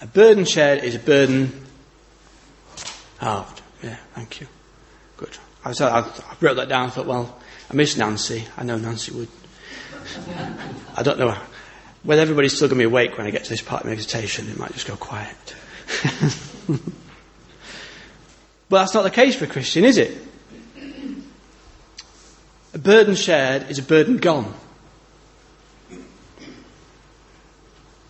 [0.00, 1.64] A burden shared is a burden
[3.18, 3.62] halved.
[3.82, 4.48] Yeah, thank you.
[5.16, 5.38] Good.
[5.64, 6.86] I, was, I, I wrote that down.
[6.86, 7.38] I thought, well,
[7.70, 8.46] I miss Nancy.
[8.56, 9.28] I know Nancy would.
[10.96, 11.36] I don't know
[12.02, 14.48] whether everybody's still going to be awake when I get to this part of meditation.
[14.48, 15.56] It might just go quiet.
[18.68, 20.18] but that's not the case for a Christian, is it?
[22.74, 24.52] A burden shared is a burden gone.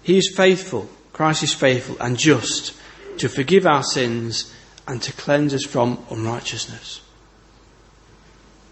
[0.05, 2.77] He is faithful, Christ is faithful and just
[3.19, 4.55] to forgive our sins
[4.87, 7.01] and to cleanse us from unrighteousness.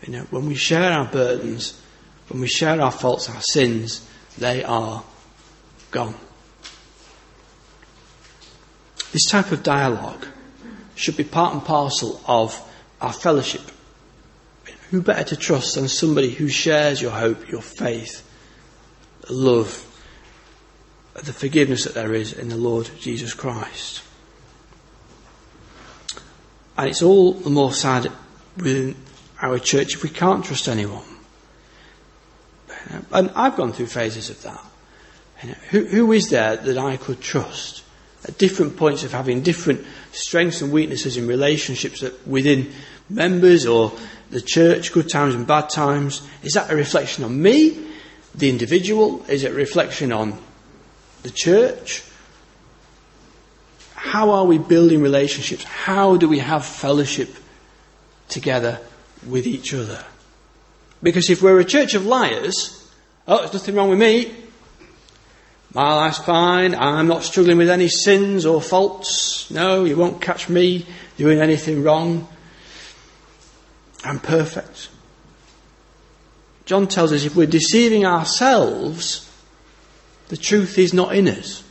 [0.06, 1.80] You know, when we share our burdens,
[2.28, 4.06] when we share our faults, our sins,
[4.36, 5.02] they are
[5.90, 6.16] gone.
[9.12, 10.26] This type of dialogue
[10.94, 12.60] should be part and parcel of
[13.00, 13.62] our fellowship
[14.90, 18.28] who better to trust than somebody who shares your hope, your faith,
[19.30, 19.88] love,
[21.14, 24.02] the forgiveness that there is in the Lord Jesus Christ?
[26.76, 28.10] And it's all the more sad
[28.56, 28.96] within
[29.40, 31.04] our church if we can't trust anyone?
[33.10, 34.64] And I've gone through phases of that.
[35.70, 37.82] Who, who is there that I could trust?
[38.24, 42.72] At different points of having different strengths and weaknesses in relationships within
[43.10, 43.92] members or
[44.30, 46.26] the church, good times and bad times.
[46.42, 47.86] Is that a reflection on me,
[48.34, 49.24] the individual?
[49.28, 50.38] Is it a reflection on
[51.22, 52.02] the church?
[53.94, 55.64] How are we building relationships?
[55.64, 57.34] How do we have fellowship
[58.28, 58.80] together
[59.26, 60.04] with each other?
[61.02, 62.88] Because if we're a church of liars,
[63.26, 64.34] oh, there's nothing wrong with me.
[65.74, 66.74] My life's fine.
[66.74, 69.50] I'm not struggling with any sins or faults.
[69.50, 72.28] No, you won't catch me doing anything wrong.
[74.04, 74.90] I'm perfect.
[76.66, 79.28] John tells us if we're deceiving ourselves,
[80.32, 81.62] the truth is not in us.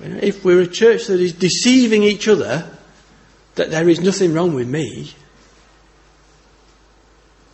[0.00, 2.74] If we're a church that is deceiving each other,
[3.56, 5.12] that there is nothing wrong with me,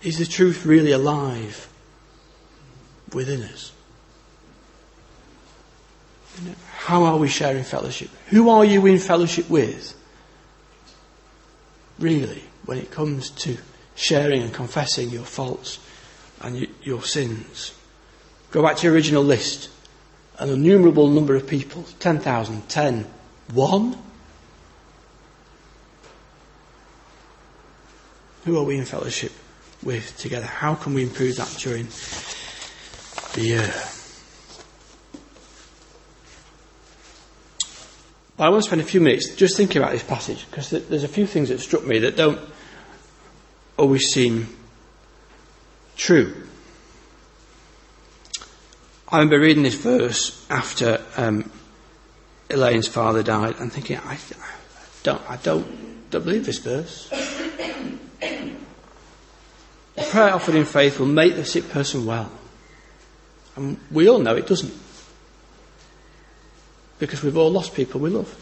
[0.01, 1.69] is the truth really alive
[3.13, 3.73] within us?
[6.77, 8.11] How are we sharing fellowship?
[8.29, 9.93] Who are you in fellowship with?
[11.99, 13.57] Really, when it comes to
[13.97, 15.81] sharing and confessing your faults
[16.41, 17.73] and your sins.
[18.55, 19.69] Go back to your original list.
[20.39, 23.05] An innumerable number of people 10,000, 10,
[23.53, 23.99] 1?
[28.45, 29.33] Who are we in fellowship
[29.83, 30.47] with together?
[30.47, 31.89] How can we improve that during
[33.33, 33.75] the year?
[38.37, 41.03] But I want to spend a few minutes just thinking about this passage because there's
[41.03, 42.39] a few things that struck me that don't
[43.77, 44.57] always seem
[45.97, 46.45] true.
[49.09, 51.51] I remember reading this verse after um,
[52.51, 54.19] Elaine's father died and thinking, I, I,
[55.03, 57.11] don't, I don't, don't believe this verse.
[59.97, 62.31] The prayer offered in faith will make the sick person well.
[63.57, 64.75] And we all know it doesn't
[66.99, 68.35] because we've all lost people we love.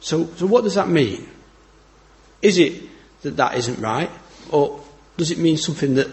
[0.00, 1.28] So, so what does that mean?
[2.40, 2.82] Is it
[3.22, 4.10] that that isn't right,
[4.50, 4.80] or
[5.16, 6.08] does it mean something that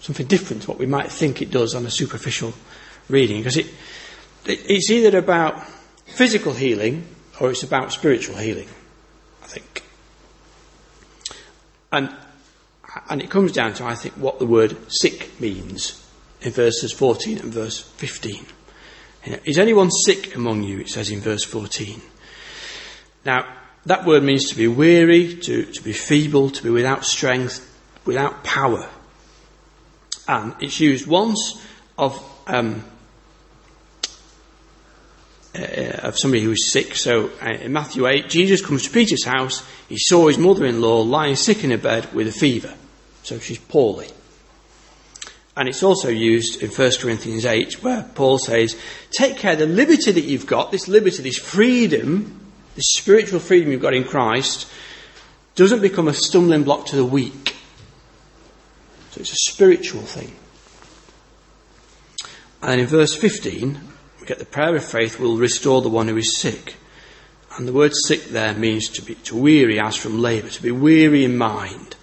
[0.00, 2.52] something different to what we might think it does on a superficial
[3.08, 3.38] reading?
[3.38, 3.66] Because it,
[4.46, 5.66] it it's either about
[6.06, 7.06] physical healing
[7.40, 8.68] or it's about spiritual healing.
[9.42, 9.84] I think,
[11.92, 12.14] and
[13.08, 16.04] and it comes down to I think what the word sick means
[16.40, 18.46] in verses 14 and verse 15.
[19.44, 20.80] Is anyone sick among you?
[20.80, 22.00] It says in verse 14.
[23.24, 23.46] Now,
[23.84, 27.66] that word means to be weary, to, to be feeble, to be without strength,
[28.06, 28.88] without power.
[30.60, 31.60] It's used once
[31.98, 32.84] of, um,
[35.58, 35.62] uh,
[36.02, 36.94] of somebody who is sick.
[36.94, 39.66] So uh, in Matthew 8, Jesus comes to Peter's house.
[39.88, 42.74] He saw his mother in law lying sick in a bed with a fever.
[43.24, 44.08] So she's poorly.
[45.56, 50.12] And it's also used in 1 Corinthians 8 where Paul says, take care the liberty
[50.12, 54.70] that you've got, this liberty, this freedom, this spiritual freedom you've got in Christ,
[55.56, 57.56] doesn't become a stumbling block to the weak.
[59.10, 60.36] So it's a spiritual thing.
[62.62, 63.80] And in verse 15,
[64.20, 66.76] we get the prayer of faith will restore the one who is sick.
[67.56, 70.70] And the word sick there means to be to weary as from labour, to be
[70.70, 71.96] weary in mind.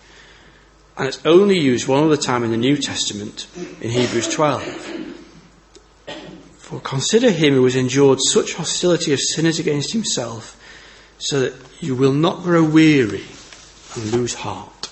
[0.97, 3.47] And it's only used one other time in the New Testament,
[3.81, 4.63] in Hebrews 12.
[6.57, 10.61] For consider him who has endured such hostility of sinners against himself,
[11.19, 13.23] so that you will not grow weary
[13.95, 14.86] and lose heart.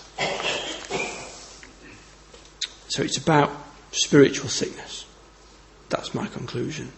[2.96, 3.52] So it's about
[3.92, 5.06] spiritual sickness.
[5.90, 6.94] That's my conclusion.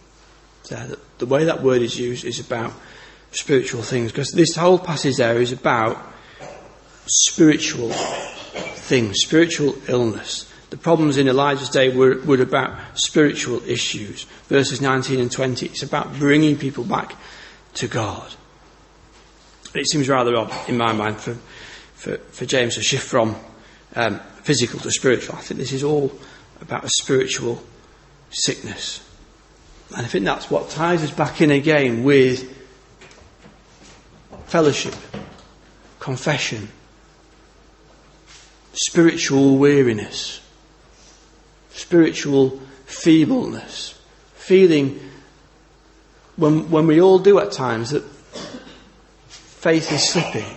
[0.68, 2.72] There, the way that word is used is about
[3.32, 5.98] spiritual things, because this whole passage there is about
[7.06, 10.48] spiritual things, spiritual illness.
[10.70, 14.22] The problems in Elijah's day were, were about spiritual issues.
[14.46, 17.16] Verses 19 and 20, it's about bringing people back
[17.74, 18.32] to God.
[19.74, 21.34] It seems rather odd, in my mind, for,
[21.96, 23.34] for, for James to shift from
[23.96, 25.36] um, physical to spiritual.
[25.36, 26.10] I think this is all
[26.62, 27.62] about a spiritual
[28.30, 29.06] sickness.
[29.94, 32.50] And I think that's what ties us back in again with
[34.46, 34.94] fellowship,
[36.00, 36.70] confession,
[38.72, 40.40] spiritual weariness,
[41.72, 44.00] spiritual feebleness,
[44.34, 44.98] feeling
[46.36, 48.04] when, when we all do at times that
[49.28, 50.48] faith is slipping,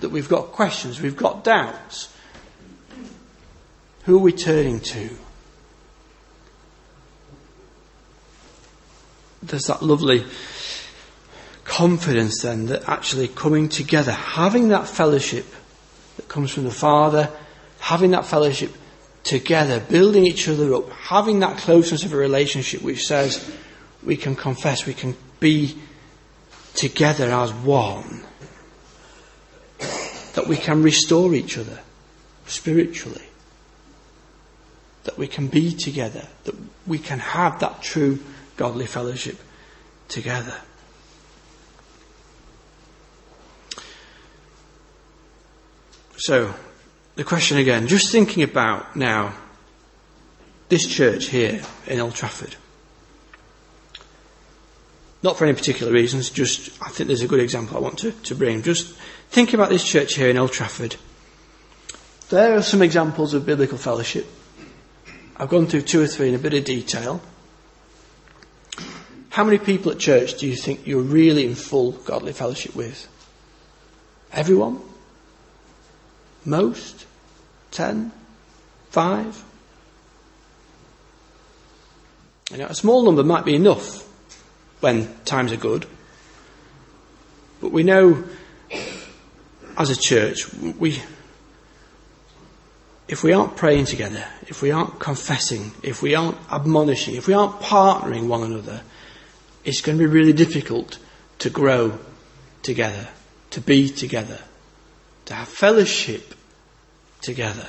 [0.00, 2.08] that we've got questions, we've got doubts.
[4.04, 5.10] Who are we turning to?
[9.42, 10.24] There's that lovely
[11.64, 15.46] confidence then that actually coming together, having that fellowship
[16.16, 17.30] that comes from the Father,
[17.78, 18.72] having that fellowship
[19.24, 23.50] together, building each other up, having that closeness of a relationship which says
[24.02, 25.76] we can confess, we can be
[26.74, 28.22] together as one,
[30.34, 31.80] that we can restore each other
[32.46, 33.22] spiritually,
[35.04, 36.54] that we can be together, that
[36.86, 38.18] we can have that true
[38.56, 39.38] godly fellowship
[40.08, 40.56] together.
[46.16, 46.54] So,
[47.16, 49.34] the question again, just thinking about now
[50.68, 52.54] this church here in Old Trafford.
[55.22, 58.12] Not for any particular reasons, just I think there's a good example I want to,
[58.12, 58.62] to bring.
[58.62, 58.94] Just
[59.30, 60.96] think about this church here in Old Trafford.
[62.28, 64.26] There are some examples of biblical fellowship.
[65.42, 67.20] I've gone through two or three in a bit of detail.
[69.30, 73.08] How many people at church do you think you're really in full godly fellowship with?
[74.30, 74.80] Everyone?
[76.44, 77.06] Most?
[77.72, 78.12] Ten?
[78.90, 79.42] Five?
[82.52, 84.08] You know, a small number might be enough
[84.78, 85.86] when times are good.
[87.60, 88.22] But we know
[89.76, 91.02] as a church, we,
[93.08, 97.34] if we aren't praying together, if we aren't confessing, if we aren't admonishing, if we
[97.34, 98.82] aren't partnering one another,
[99.64, 100.98] it's going to be really difficult
[101.40, 101.98] to grow
[102.62, 103.08] together,
[103.50, 104.38] to be together
[105.26, 106.34] to have fellowship
[107.20, 107.66] together.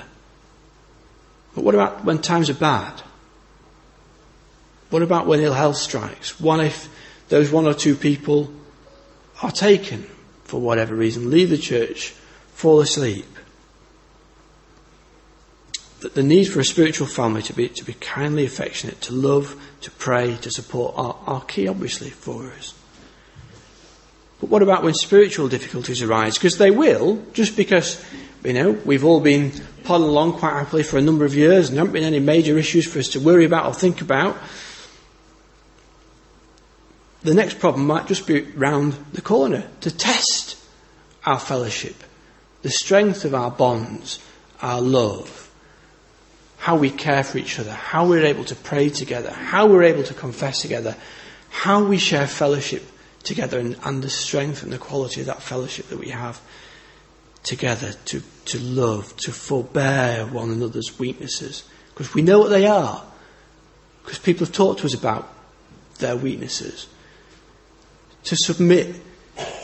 [1.56, 3.02] But what about when times are bad?
[4.90, 6.40] What about when ill health strikes?
[6.40, 6.90] What if
[7.30, 8.52] those one or two people
[9.42, 10.04] are taken
[10.44, 12.10] for whatever reason, leave the church,
[12.54, 13.26] fall asleep?
[16.04, 19.56] That the need for a spiritual family to be, to be kindly affectionate, to love,
[19.82, 22.74] to pray, to support are, are key, obviously, for us.
[24.42, 26.38] But what about when spiritual difficulties arise?
[26.38, 28.04] Because they will, just because,
[28.44, 29.52] you know, we've all been
[29.86, 32.58] plodding along quite happily for a number of years and there haven't been any major
[32.58, 34.36] issues for us to worry about or think about.
[37.22, 40.62] The next problem might just be round the corner to test
[41.26, 41.96] our fellowship,
[42.62, 44.20] the strength of our bonds,
[44.62, 45.43] our love,
[46.64, 50.02] how we care for each other, how we're able to pray together, how we're able
[50.02, 50.96] to confess together,
[51.50, 52.82] how we share fellowship
[53.22, 56.40] together and, and the strength and the quality of that fellowship that we have
[57.44, 61.66] together to, to love, to forbear one another's weaknesses.
[61.90, 63.04] Because we know what they are.
[64.06, 65.28] Because people have talked to us about
[66.00, 66.88] their weaknesses.
[68.24, 68.96] To submit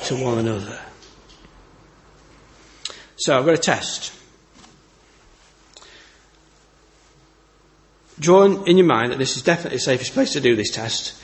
[0.04, 0.82] to one another.
[3.16, 4.19] So I've got a test.
[8.20, 11.22] Draw in your mind that this is definitely the safest place to do this test.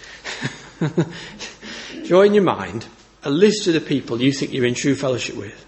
[2.05, 2.85] Draw in your mind
[3.23, 5.65] a list of the people you think you're in true fellowship with.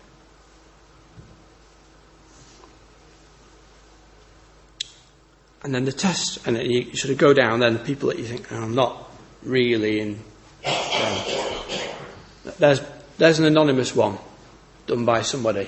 [5.63, 8.19] And then the test, and then you sort of go down, then the people that
[8.19, 9.11] you think, oh, I'm not
[9.43, 10.19] really in.
[10.65, 11.21] Um,
[12.59, 12.79] there's,
[13.17, 14.17] there's an anonymous one
[14.85, 15.67] done by somebody.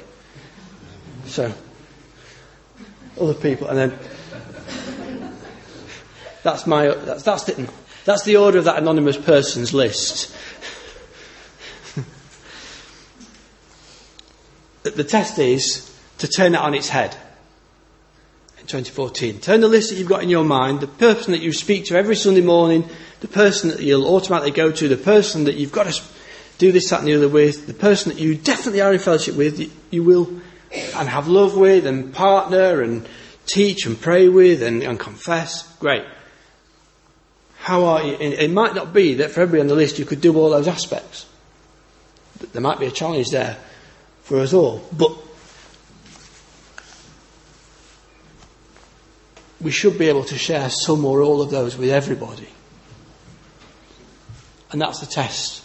[1.26, 1.54] So,
[3.20, 4.00] other people, and then
[6.44, 7.70] that's my, that's, that's, the,
[8.06, 10.36] that's the order of that anonymous person's list.
[14.84, 15.86] the test is
[16.20, 17.16] to turn it on its head
[18.60, 19.40] in 2014.
[19.40, 21.96] Turn the list that you've got in your mind, the person that you speak to
[21.96, 22.88] every Sunday morning,
[23.22, 26.02] the person that you'll automatically go to, the person that you've got to
[26.58, 29.36] do this, that, and the other with, the person that you definitely are in fellowship
[29.36, 33.08] with, you will and have love with, and partner, and
[33.46, 35.64] teach and pray with, and, and confess.
[35.78, 36.04] Great.
[37.60, 38.14] How are you?
[38.14, 40.68] It might not be that for everybody on the list you could do all those
[40.68, 41.26] aspects.
[42.54, 43.58] There might be a challenge there
[44.24, 44.82] for us all.
[44.98, 45.12] But
[49.60, 52.48] we should be able to share some or all of those with everybody.
[54.72, 55.62] And that's the test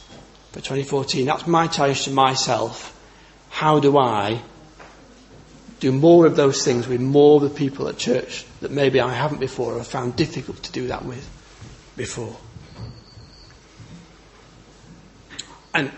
[0.51, 1.24] for 2014.
[1.24, 2.90] That's my challenge to myself.
[3.51, 4.42] How do I
[5.78, 9.12] do more of those things with more of the people at church that maybe I
[9.12, 11.30] haven't before or found difficult to do that with
[11.97, 12.36] before?
[15.74, 15.90] And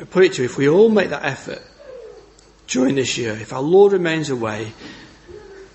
[0.00, 1.62] I put it to you, if we all make that effort
[2.68, 4.72] during this year, if our Lord remains away,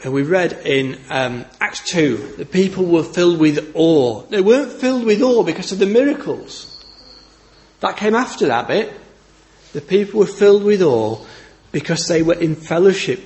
[0.04, 4.22] and we read in um, Acts 2, the people were filled with awe.
[4.24, 6.74] They weren't filled with awe because of the miracles.
[7.80, 8.94] That came after that bit.
[9.74, 11.26] The people were filled with awe
[11.72, 13.22] because they were in fellowship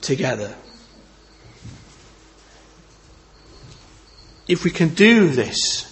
[0.00, 0.54] together.
[4.48, 5.84] If we can do this,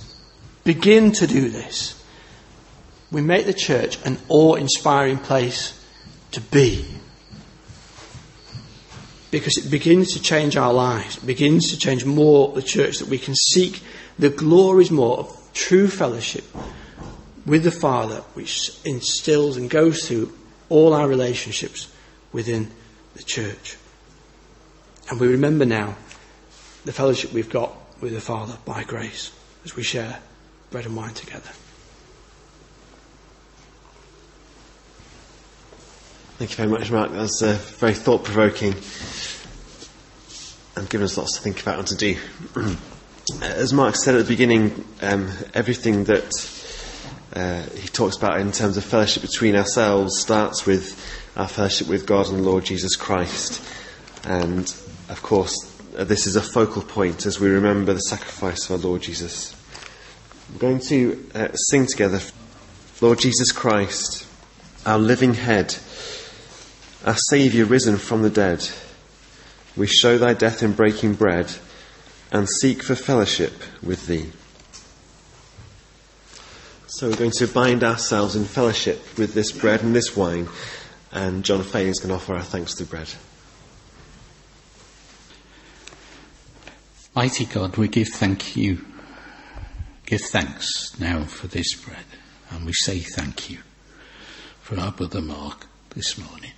[0.64, 2.02] begin to do this,
[3.12, 5.78] we make the church an awe inspiring place
[6.32, 6.86] to be.
[9.30, 13.08] Because it begins to change our lives, it begins to change more the church, that
[13.08, 13.82] we can seek
[14.18, 16.44] the glories more of true fellowship
[17.44, 20.32] with the Father, which instills and goes through
[20.68, 21.92] all our relationships
[22.32, 22.70] within
[23.14, 23.76] the church.
[25.10, 25.96] And we remember now
[26.84, 29.32] the fellowship we've got with the Father by grace
[29.64, 30.18] as we share
[30.70, 31.50] bread and wine together.
[36.38, 37.12] Thank you very much, Mark.
[37.12, 38.74] That was uh, very thought provoking
[40.76, 42.18] and given us lots to think about and to do.
[43.42, 46.52] As Mark said at the beginning, um, everything that
[47.32, 51.02] uh, he talks about in terms of fellowship between ourselves starts with
[51.36, 53.62] our fellowship with God and Lord Jesus Christ.
[54.24, 54.64] And
[55.08, 59.02] of course, this is a focal point as we remember the sacrifice of our Lord
[59.02, 59.54] Jesus.
[60.52, 62.20] We're going to uh, sing together
[63.00, 64.26] Lord Jesus Christ,
[64.84, 65.76] our living head
[67.06, 68.68] our Saviour risen from the dead,
[69.76, 71.52] we show thy death in breaking bread
[72.32, 74.32] and seek for fellowship with thee.
[76.88, 80.48] So we're going to bind ourselves in fellowship with this bread and this wine,
[81.12, 83.08] and John Fay is going to offer our thanks to bread.
[87.16, 88.84] Mighty God, we give thank you,
[90.04, 92.04] give thanks now for this bread,
[92.50, 93.60] and we say thank you
[94.60, 96.50] for our brother Mark this morning.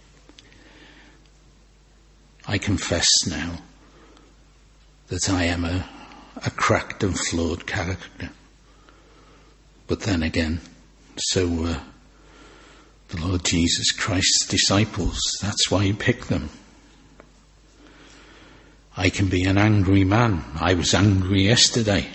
[2.44, 3.58] I confess now
[5.06, 5.88] that I am a,
[6.44, 8.30] a cracked and flawed character.
[9.86, 10.60] But then again,
[11.18, 11.80] so were
[13.10, 15.20] the Lord Jesus Christ's disciples.
[15.40, 16.50] That's why he picked them.
[18.98, 20.42] I can be an angry man.
[20.58, 22.08] I was angry yesterday.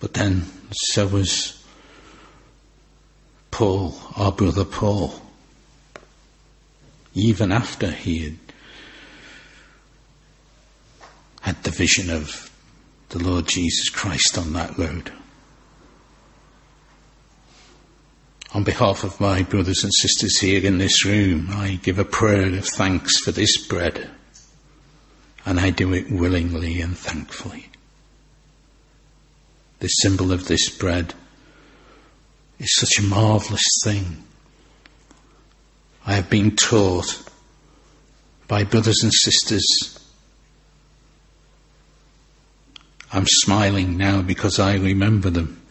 [0.00, 1.62] But then so was
[3.50, 5.20] Paul, our brother Paul.
[7.12, 8.38] Even after he had
[11.42, 12.50] had the vision of
[13.10, 15.12] the Lord Jesus Christ on that road.
[18.54, 22.54] On behalf of my brothers and sisters here in this room, I give a prayer
[22.56, 24.10] of thanks for this bread,
[25.48, 27.70] and I do it willingly and thankfully.
[29.78, 31.14] The symbol of this bread
[32.58, 34.24] is such a marvellous thing.
[36.04, 37.22] I have been taught
[38.46, 39.98] by brothers and sisters
[43.10, 45.62] I'm smiling now because I remember them.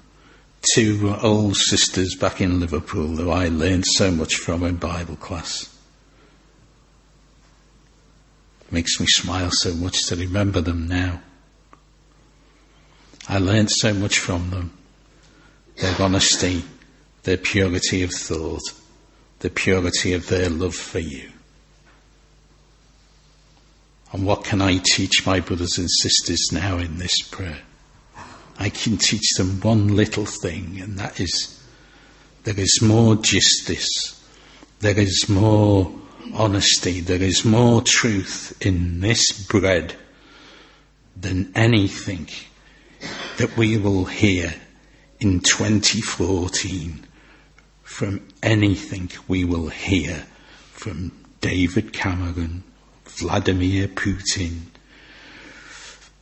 [0.73, 5.76] Two old sisters back in Liverpool who I learned so much from in Bible class.
[8.69, 11.21] Makes me smile so much to remember them now.
[13.29, 14.77] I learned so much from them.
[15.77, 16.63] Their honesty,
[17.23, 18.63] their purity of thought,
[19.39, 21.29] the purity of their love for you.
[24.11, 27.59] And what can I teach my brothers and sisters now in this prayer?
[28.57, 31.61] I can teach them one little thing, and that is
[32.43, 34.23] there is more justice,
[34.79, 35.93] there is more
[36.33, 39.95] honesty, there is more truth in this bread
[41.15, 42.27] than anything
[43.37, 44.53] that we will hear
[45.19, 47.05] in 2014
[47.83, 50.25] from anything we will hear
[50.71, 51.11] from
[51.41, 52.63] David Cameron,
[53.05, 54.61] Vladimir Putin,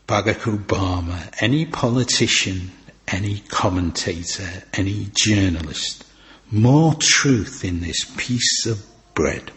[0.08, 2.72] Barack Obama, any politician,
[3.08, 6.06] any commentator, any journalist,
[6.52, 9.52] more truth in this piece of bread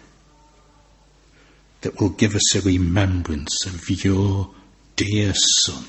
[1.81, 4.51] that will give us a remembrance of your
[4.97, 5.85] dear Son,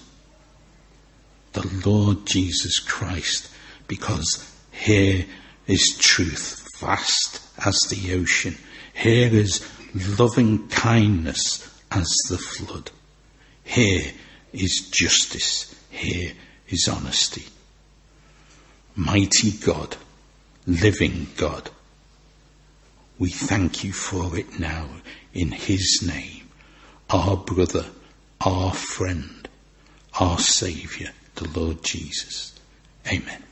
[1.54, 3.50] the Lord Jesus Christ,
[3.88, 5.26] because here
[5.68, 8.56] is truth vast as the ocean.
[8.94, 9.68] Here is
[10.18, 12.92] loving kindness as the flood.
[13.64, 14.12] Here
[14.54, 15.76] is justice.
[15.90, 16.34] Here
[16.68, 17.46] is honesty.
[18.96, 19.96] Mighty God,
[20.68, 21.70] living God,
[23.18, 24.88] we thank you for it now
[25.40, 26.50] in His name,
[27.10, 27.86] our brother,
[28.42, 29.48] our friend,
[30.20, 32.60] our Saviour, the Lord Jesus.
[33.08, 33.44] Amen.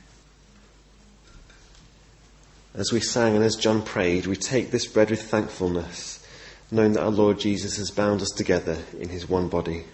[2.74, 6.18] As we sang and as John prayed, we take this bread with thankfulness
[6.70, 9.84] knowing that our Lord Jesus has bound us together in his one body.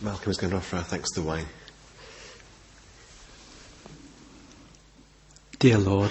[0.00, 1.46] Malcolm is going to offer our thanks to wine.
[5.60, 6.10] Dear Lord,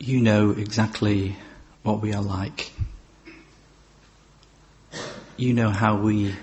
[0.00, 1.36] you know exactly
[1.84, 2.72] what we are like.
[5.36, 6.34] you know how we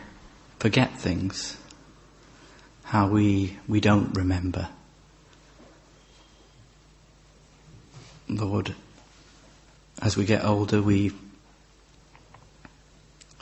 [0.57, 1.57] forget things,
[2.83, 4.69] how we, we don't remember.
[8.29, 8.73] Lord,
[10.01, 11.11] as we get older, we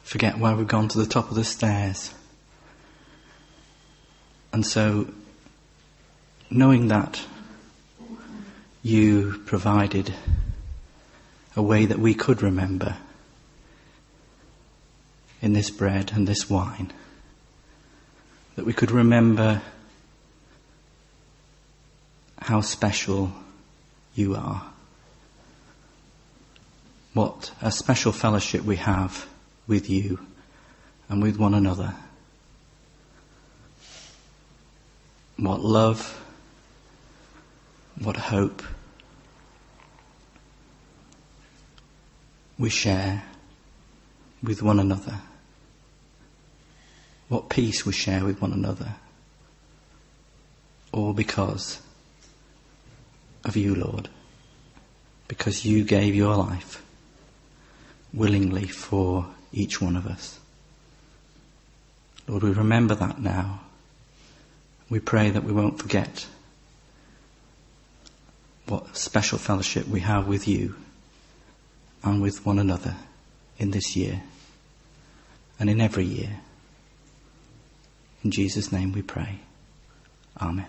[0.01, 2.11] forget why we've gone to the top of the stairs.
[4.51, 5.13] And so,
[6.53, 7.21] knowing that
[8.81, 10.13] you provided
[11.55, 12.97] a way that we could remember
[15.41, 16.91] in this bread and this wine,
[18.55, 19.61] that we could remember
[22.39, 23.31] how special
[24.15, 24.73] you are
[27.13, 29.27] what a special fellowship we have
[29.67, 30.19] with you
[31.09, 31.93] and with one another.
[35.37, 36.19] What love,
[37.99, 38.63] what hope
[42.57, 43.23] we share
[44.41, 45.19] with one another.
[47.29, 48.95] What peace we share with one another.
[50.91, 51.81] All because
[53.43, 54.09] of you, Lord.
[55.27, 56.83] Because you gave your life
[58.13, 60.39] willingly for each one of us.
[62.27, 63.61] Lord, we remember that now.
[64.89, 66.27] We pray that we won't forget
[68.67, 70.75] what special fellowship we have with you
[72.03, 72.95] and with one another
[73.57, 74.21] in this year
[75.59, 76.39] and in every year.
[78.23, 79.39] In Jesus' name we pray.
[80.41, 80.67] Amen.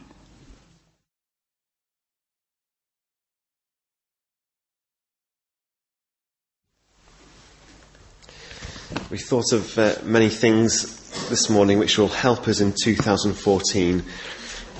[9.10, 14.02] We thought of uh, many things this morning which will help us in 2014, uh,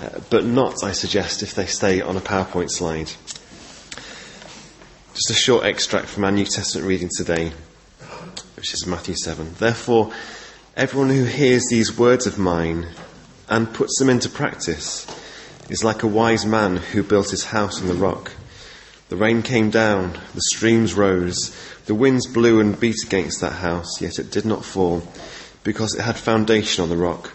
[0.05, 3.11] Uh, but not, I suggest, if they stay on a PowerPoint slide.
[5.15, 7.53] Just a short extract from our New Testament reading today,
[8.57, 9.55] which is Matthew 7.
[9.59, 10.13] Therefore,
[10.77, 12.89] everyone who hears these words of mine
[13.49, 15.07] and puts them into practice
[15.71, 18.33] is like a wise man who built his house on the rock.
[19.09, 24.03] The rain came down, the streams rose, the winds blew and beat against that house,
[24.03, 25.03] yet it did not fall,
[25.63, 27.33] because it had foundation on the rock.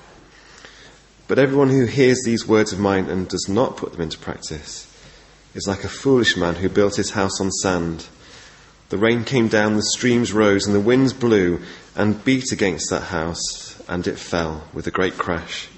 [1.30, 4.91] But everyone who hears these words of mine and does not put them into practice
[5.53, 8.07] is like a foolish man who built his house on sand.
[8.89, 11.61] The rain came down, the streams rose, and the winds blew
[11.95, 15.69] and beat against that house, and it fell with a great crash.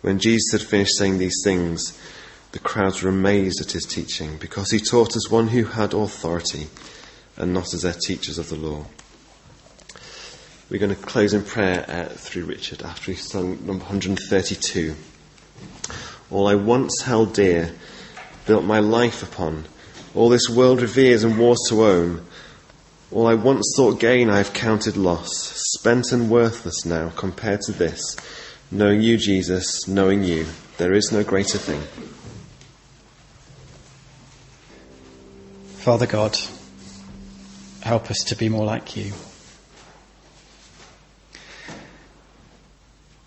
[0.00, 1.96] When Jesus had finished saying these things,
[2.50, 6.66] the crowds were amazed at his teaching, because he taught as one who had authority
[7.36, 8.86] and not as their teachers of the law.
[10.70, 14.94] We're going to close in prayer uh, through Richard after we've sung number 132.
[16.30, 17.74] All I once held dear,
[18.46, 19.66] built my life upon,
[20.14, 22.24] all this world reveres and wars to own.
[23.10, 25.30] All I once thought gain I have counted loss,
[25.72, 28.16] spent and worthless now compared to this.
[28.70, 30.46] Knowing you, Jesus, knowing you,
[30.78, 31.82] there is no greater thing.
[35.78, 36.38] Father God,
[37.82, 39.12] help us to be more like you.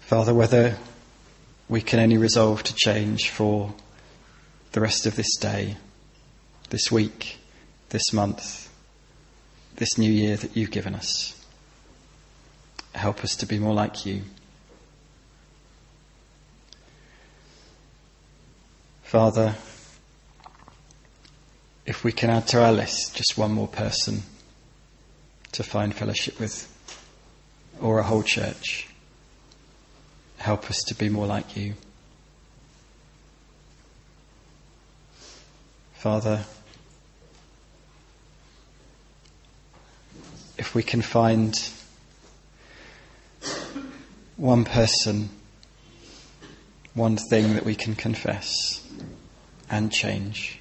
[0.08, 0.78] Father, whether
[1.68, 3.74] we can only resolve to change for
[4.72, 5.76] the rest of this day,
[6.70, 7.40] this week,
[7.90, 8.70] this month,
[9.76, 11.36] this new year that you've given us,
[12.96, 14.22] help us to be more like you.
[19.04, 19.56] Father,
[21.86, 24.24] if we can add to our list just one more person
[25.52, 26.74] to find fellowship with,
[27.82, 28.88] or a whole church,
[30.38, 31.74] help us to be more like you.
[35.94, 36.46] Father,
[40.58, 41.70] if we can find
[44.38, 45.30] one person,
[46.94, 48.88] one thing that we can confess
[49.70, 50.60] and change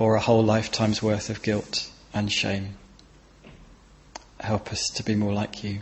[0.00, 2.76] or a whole lifetime's worth of guilt and shame.
[4.40, 5.80] Help us to be more like you.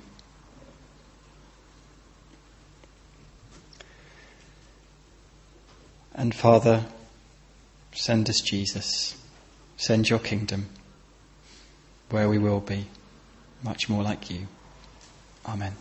[6.19, 6.85] And Father,
[7.93, 9.15] send us Jesus.
[9.77, 10.69] Send your kingdom
[12.11, 12.87] where we will be
[13.63, 14.49] much more like you.
[15.47, 15.77] Amen.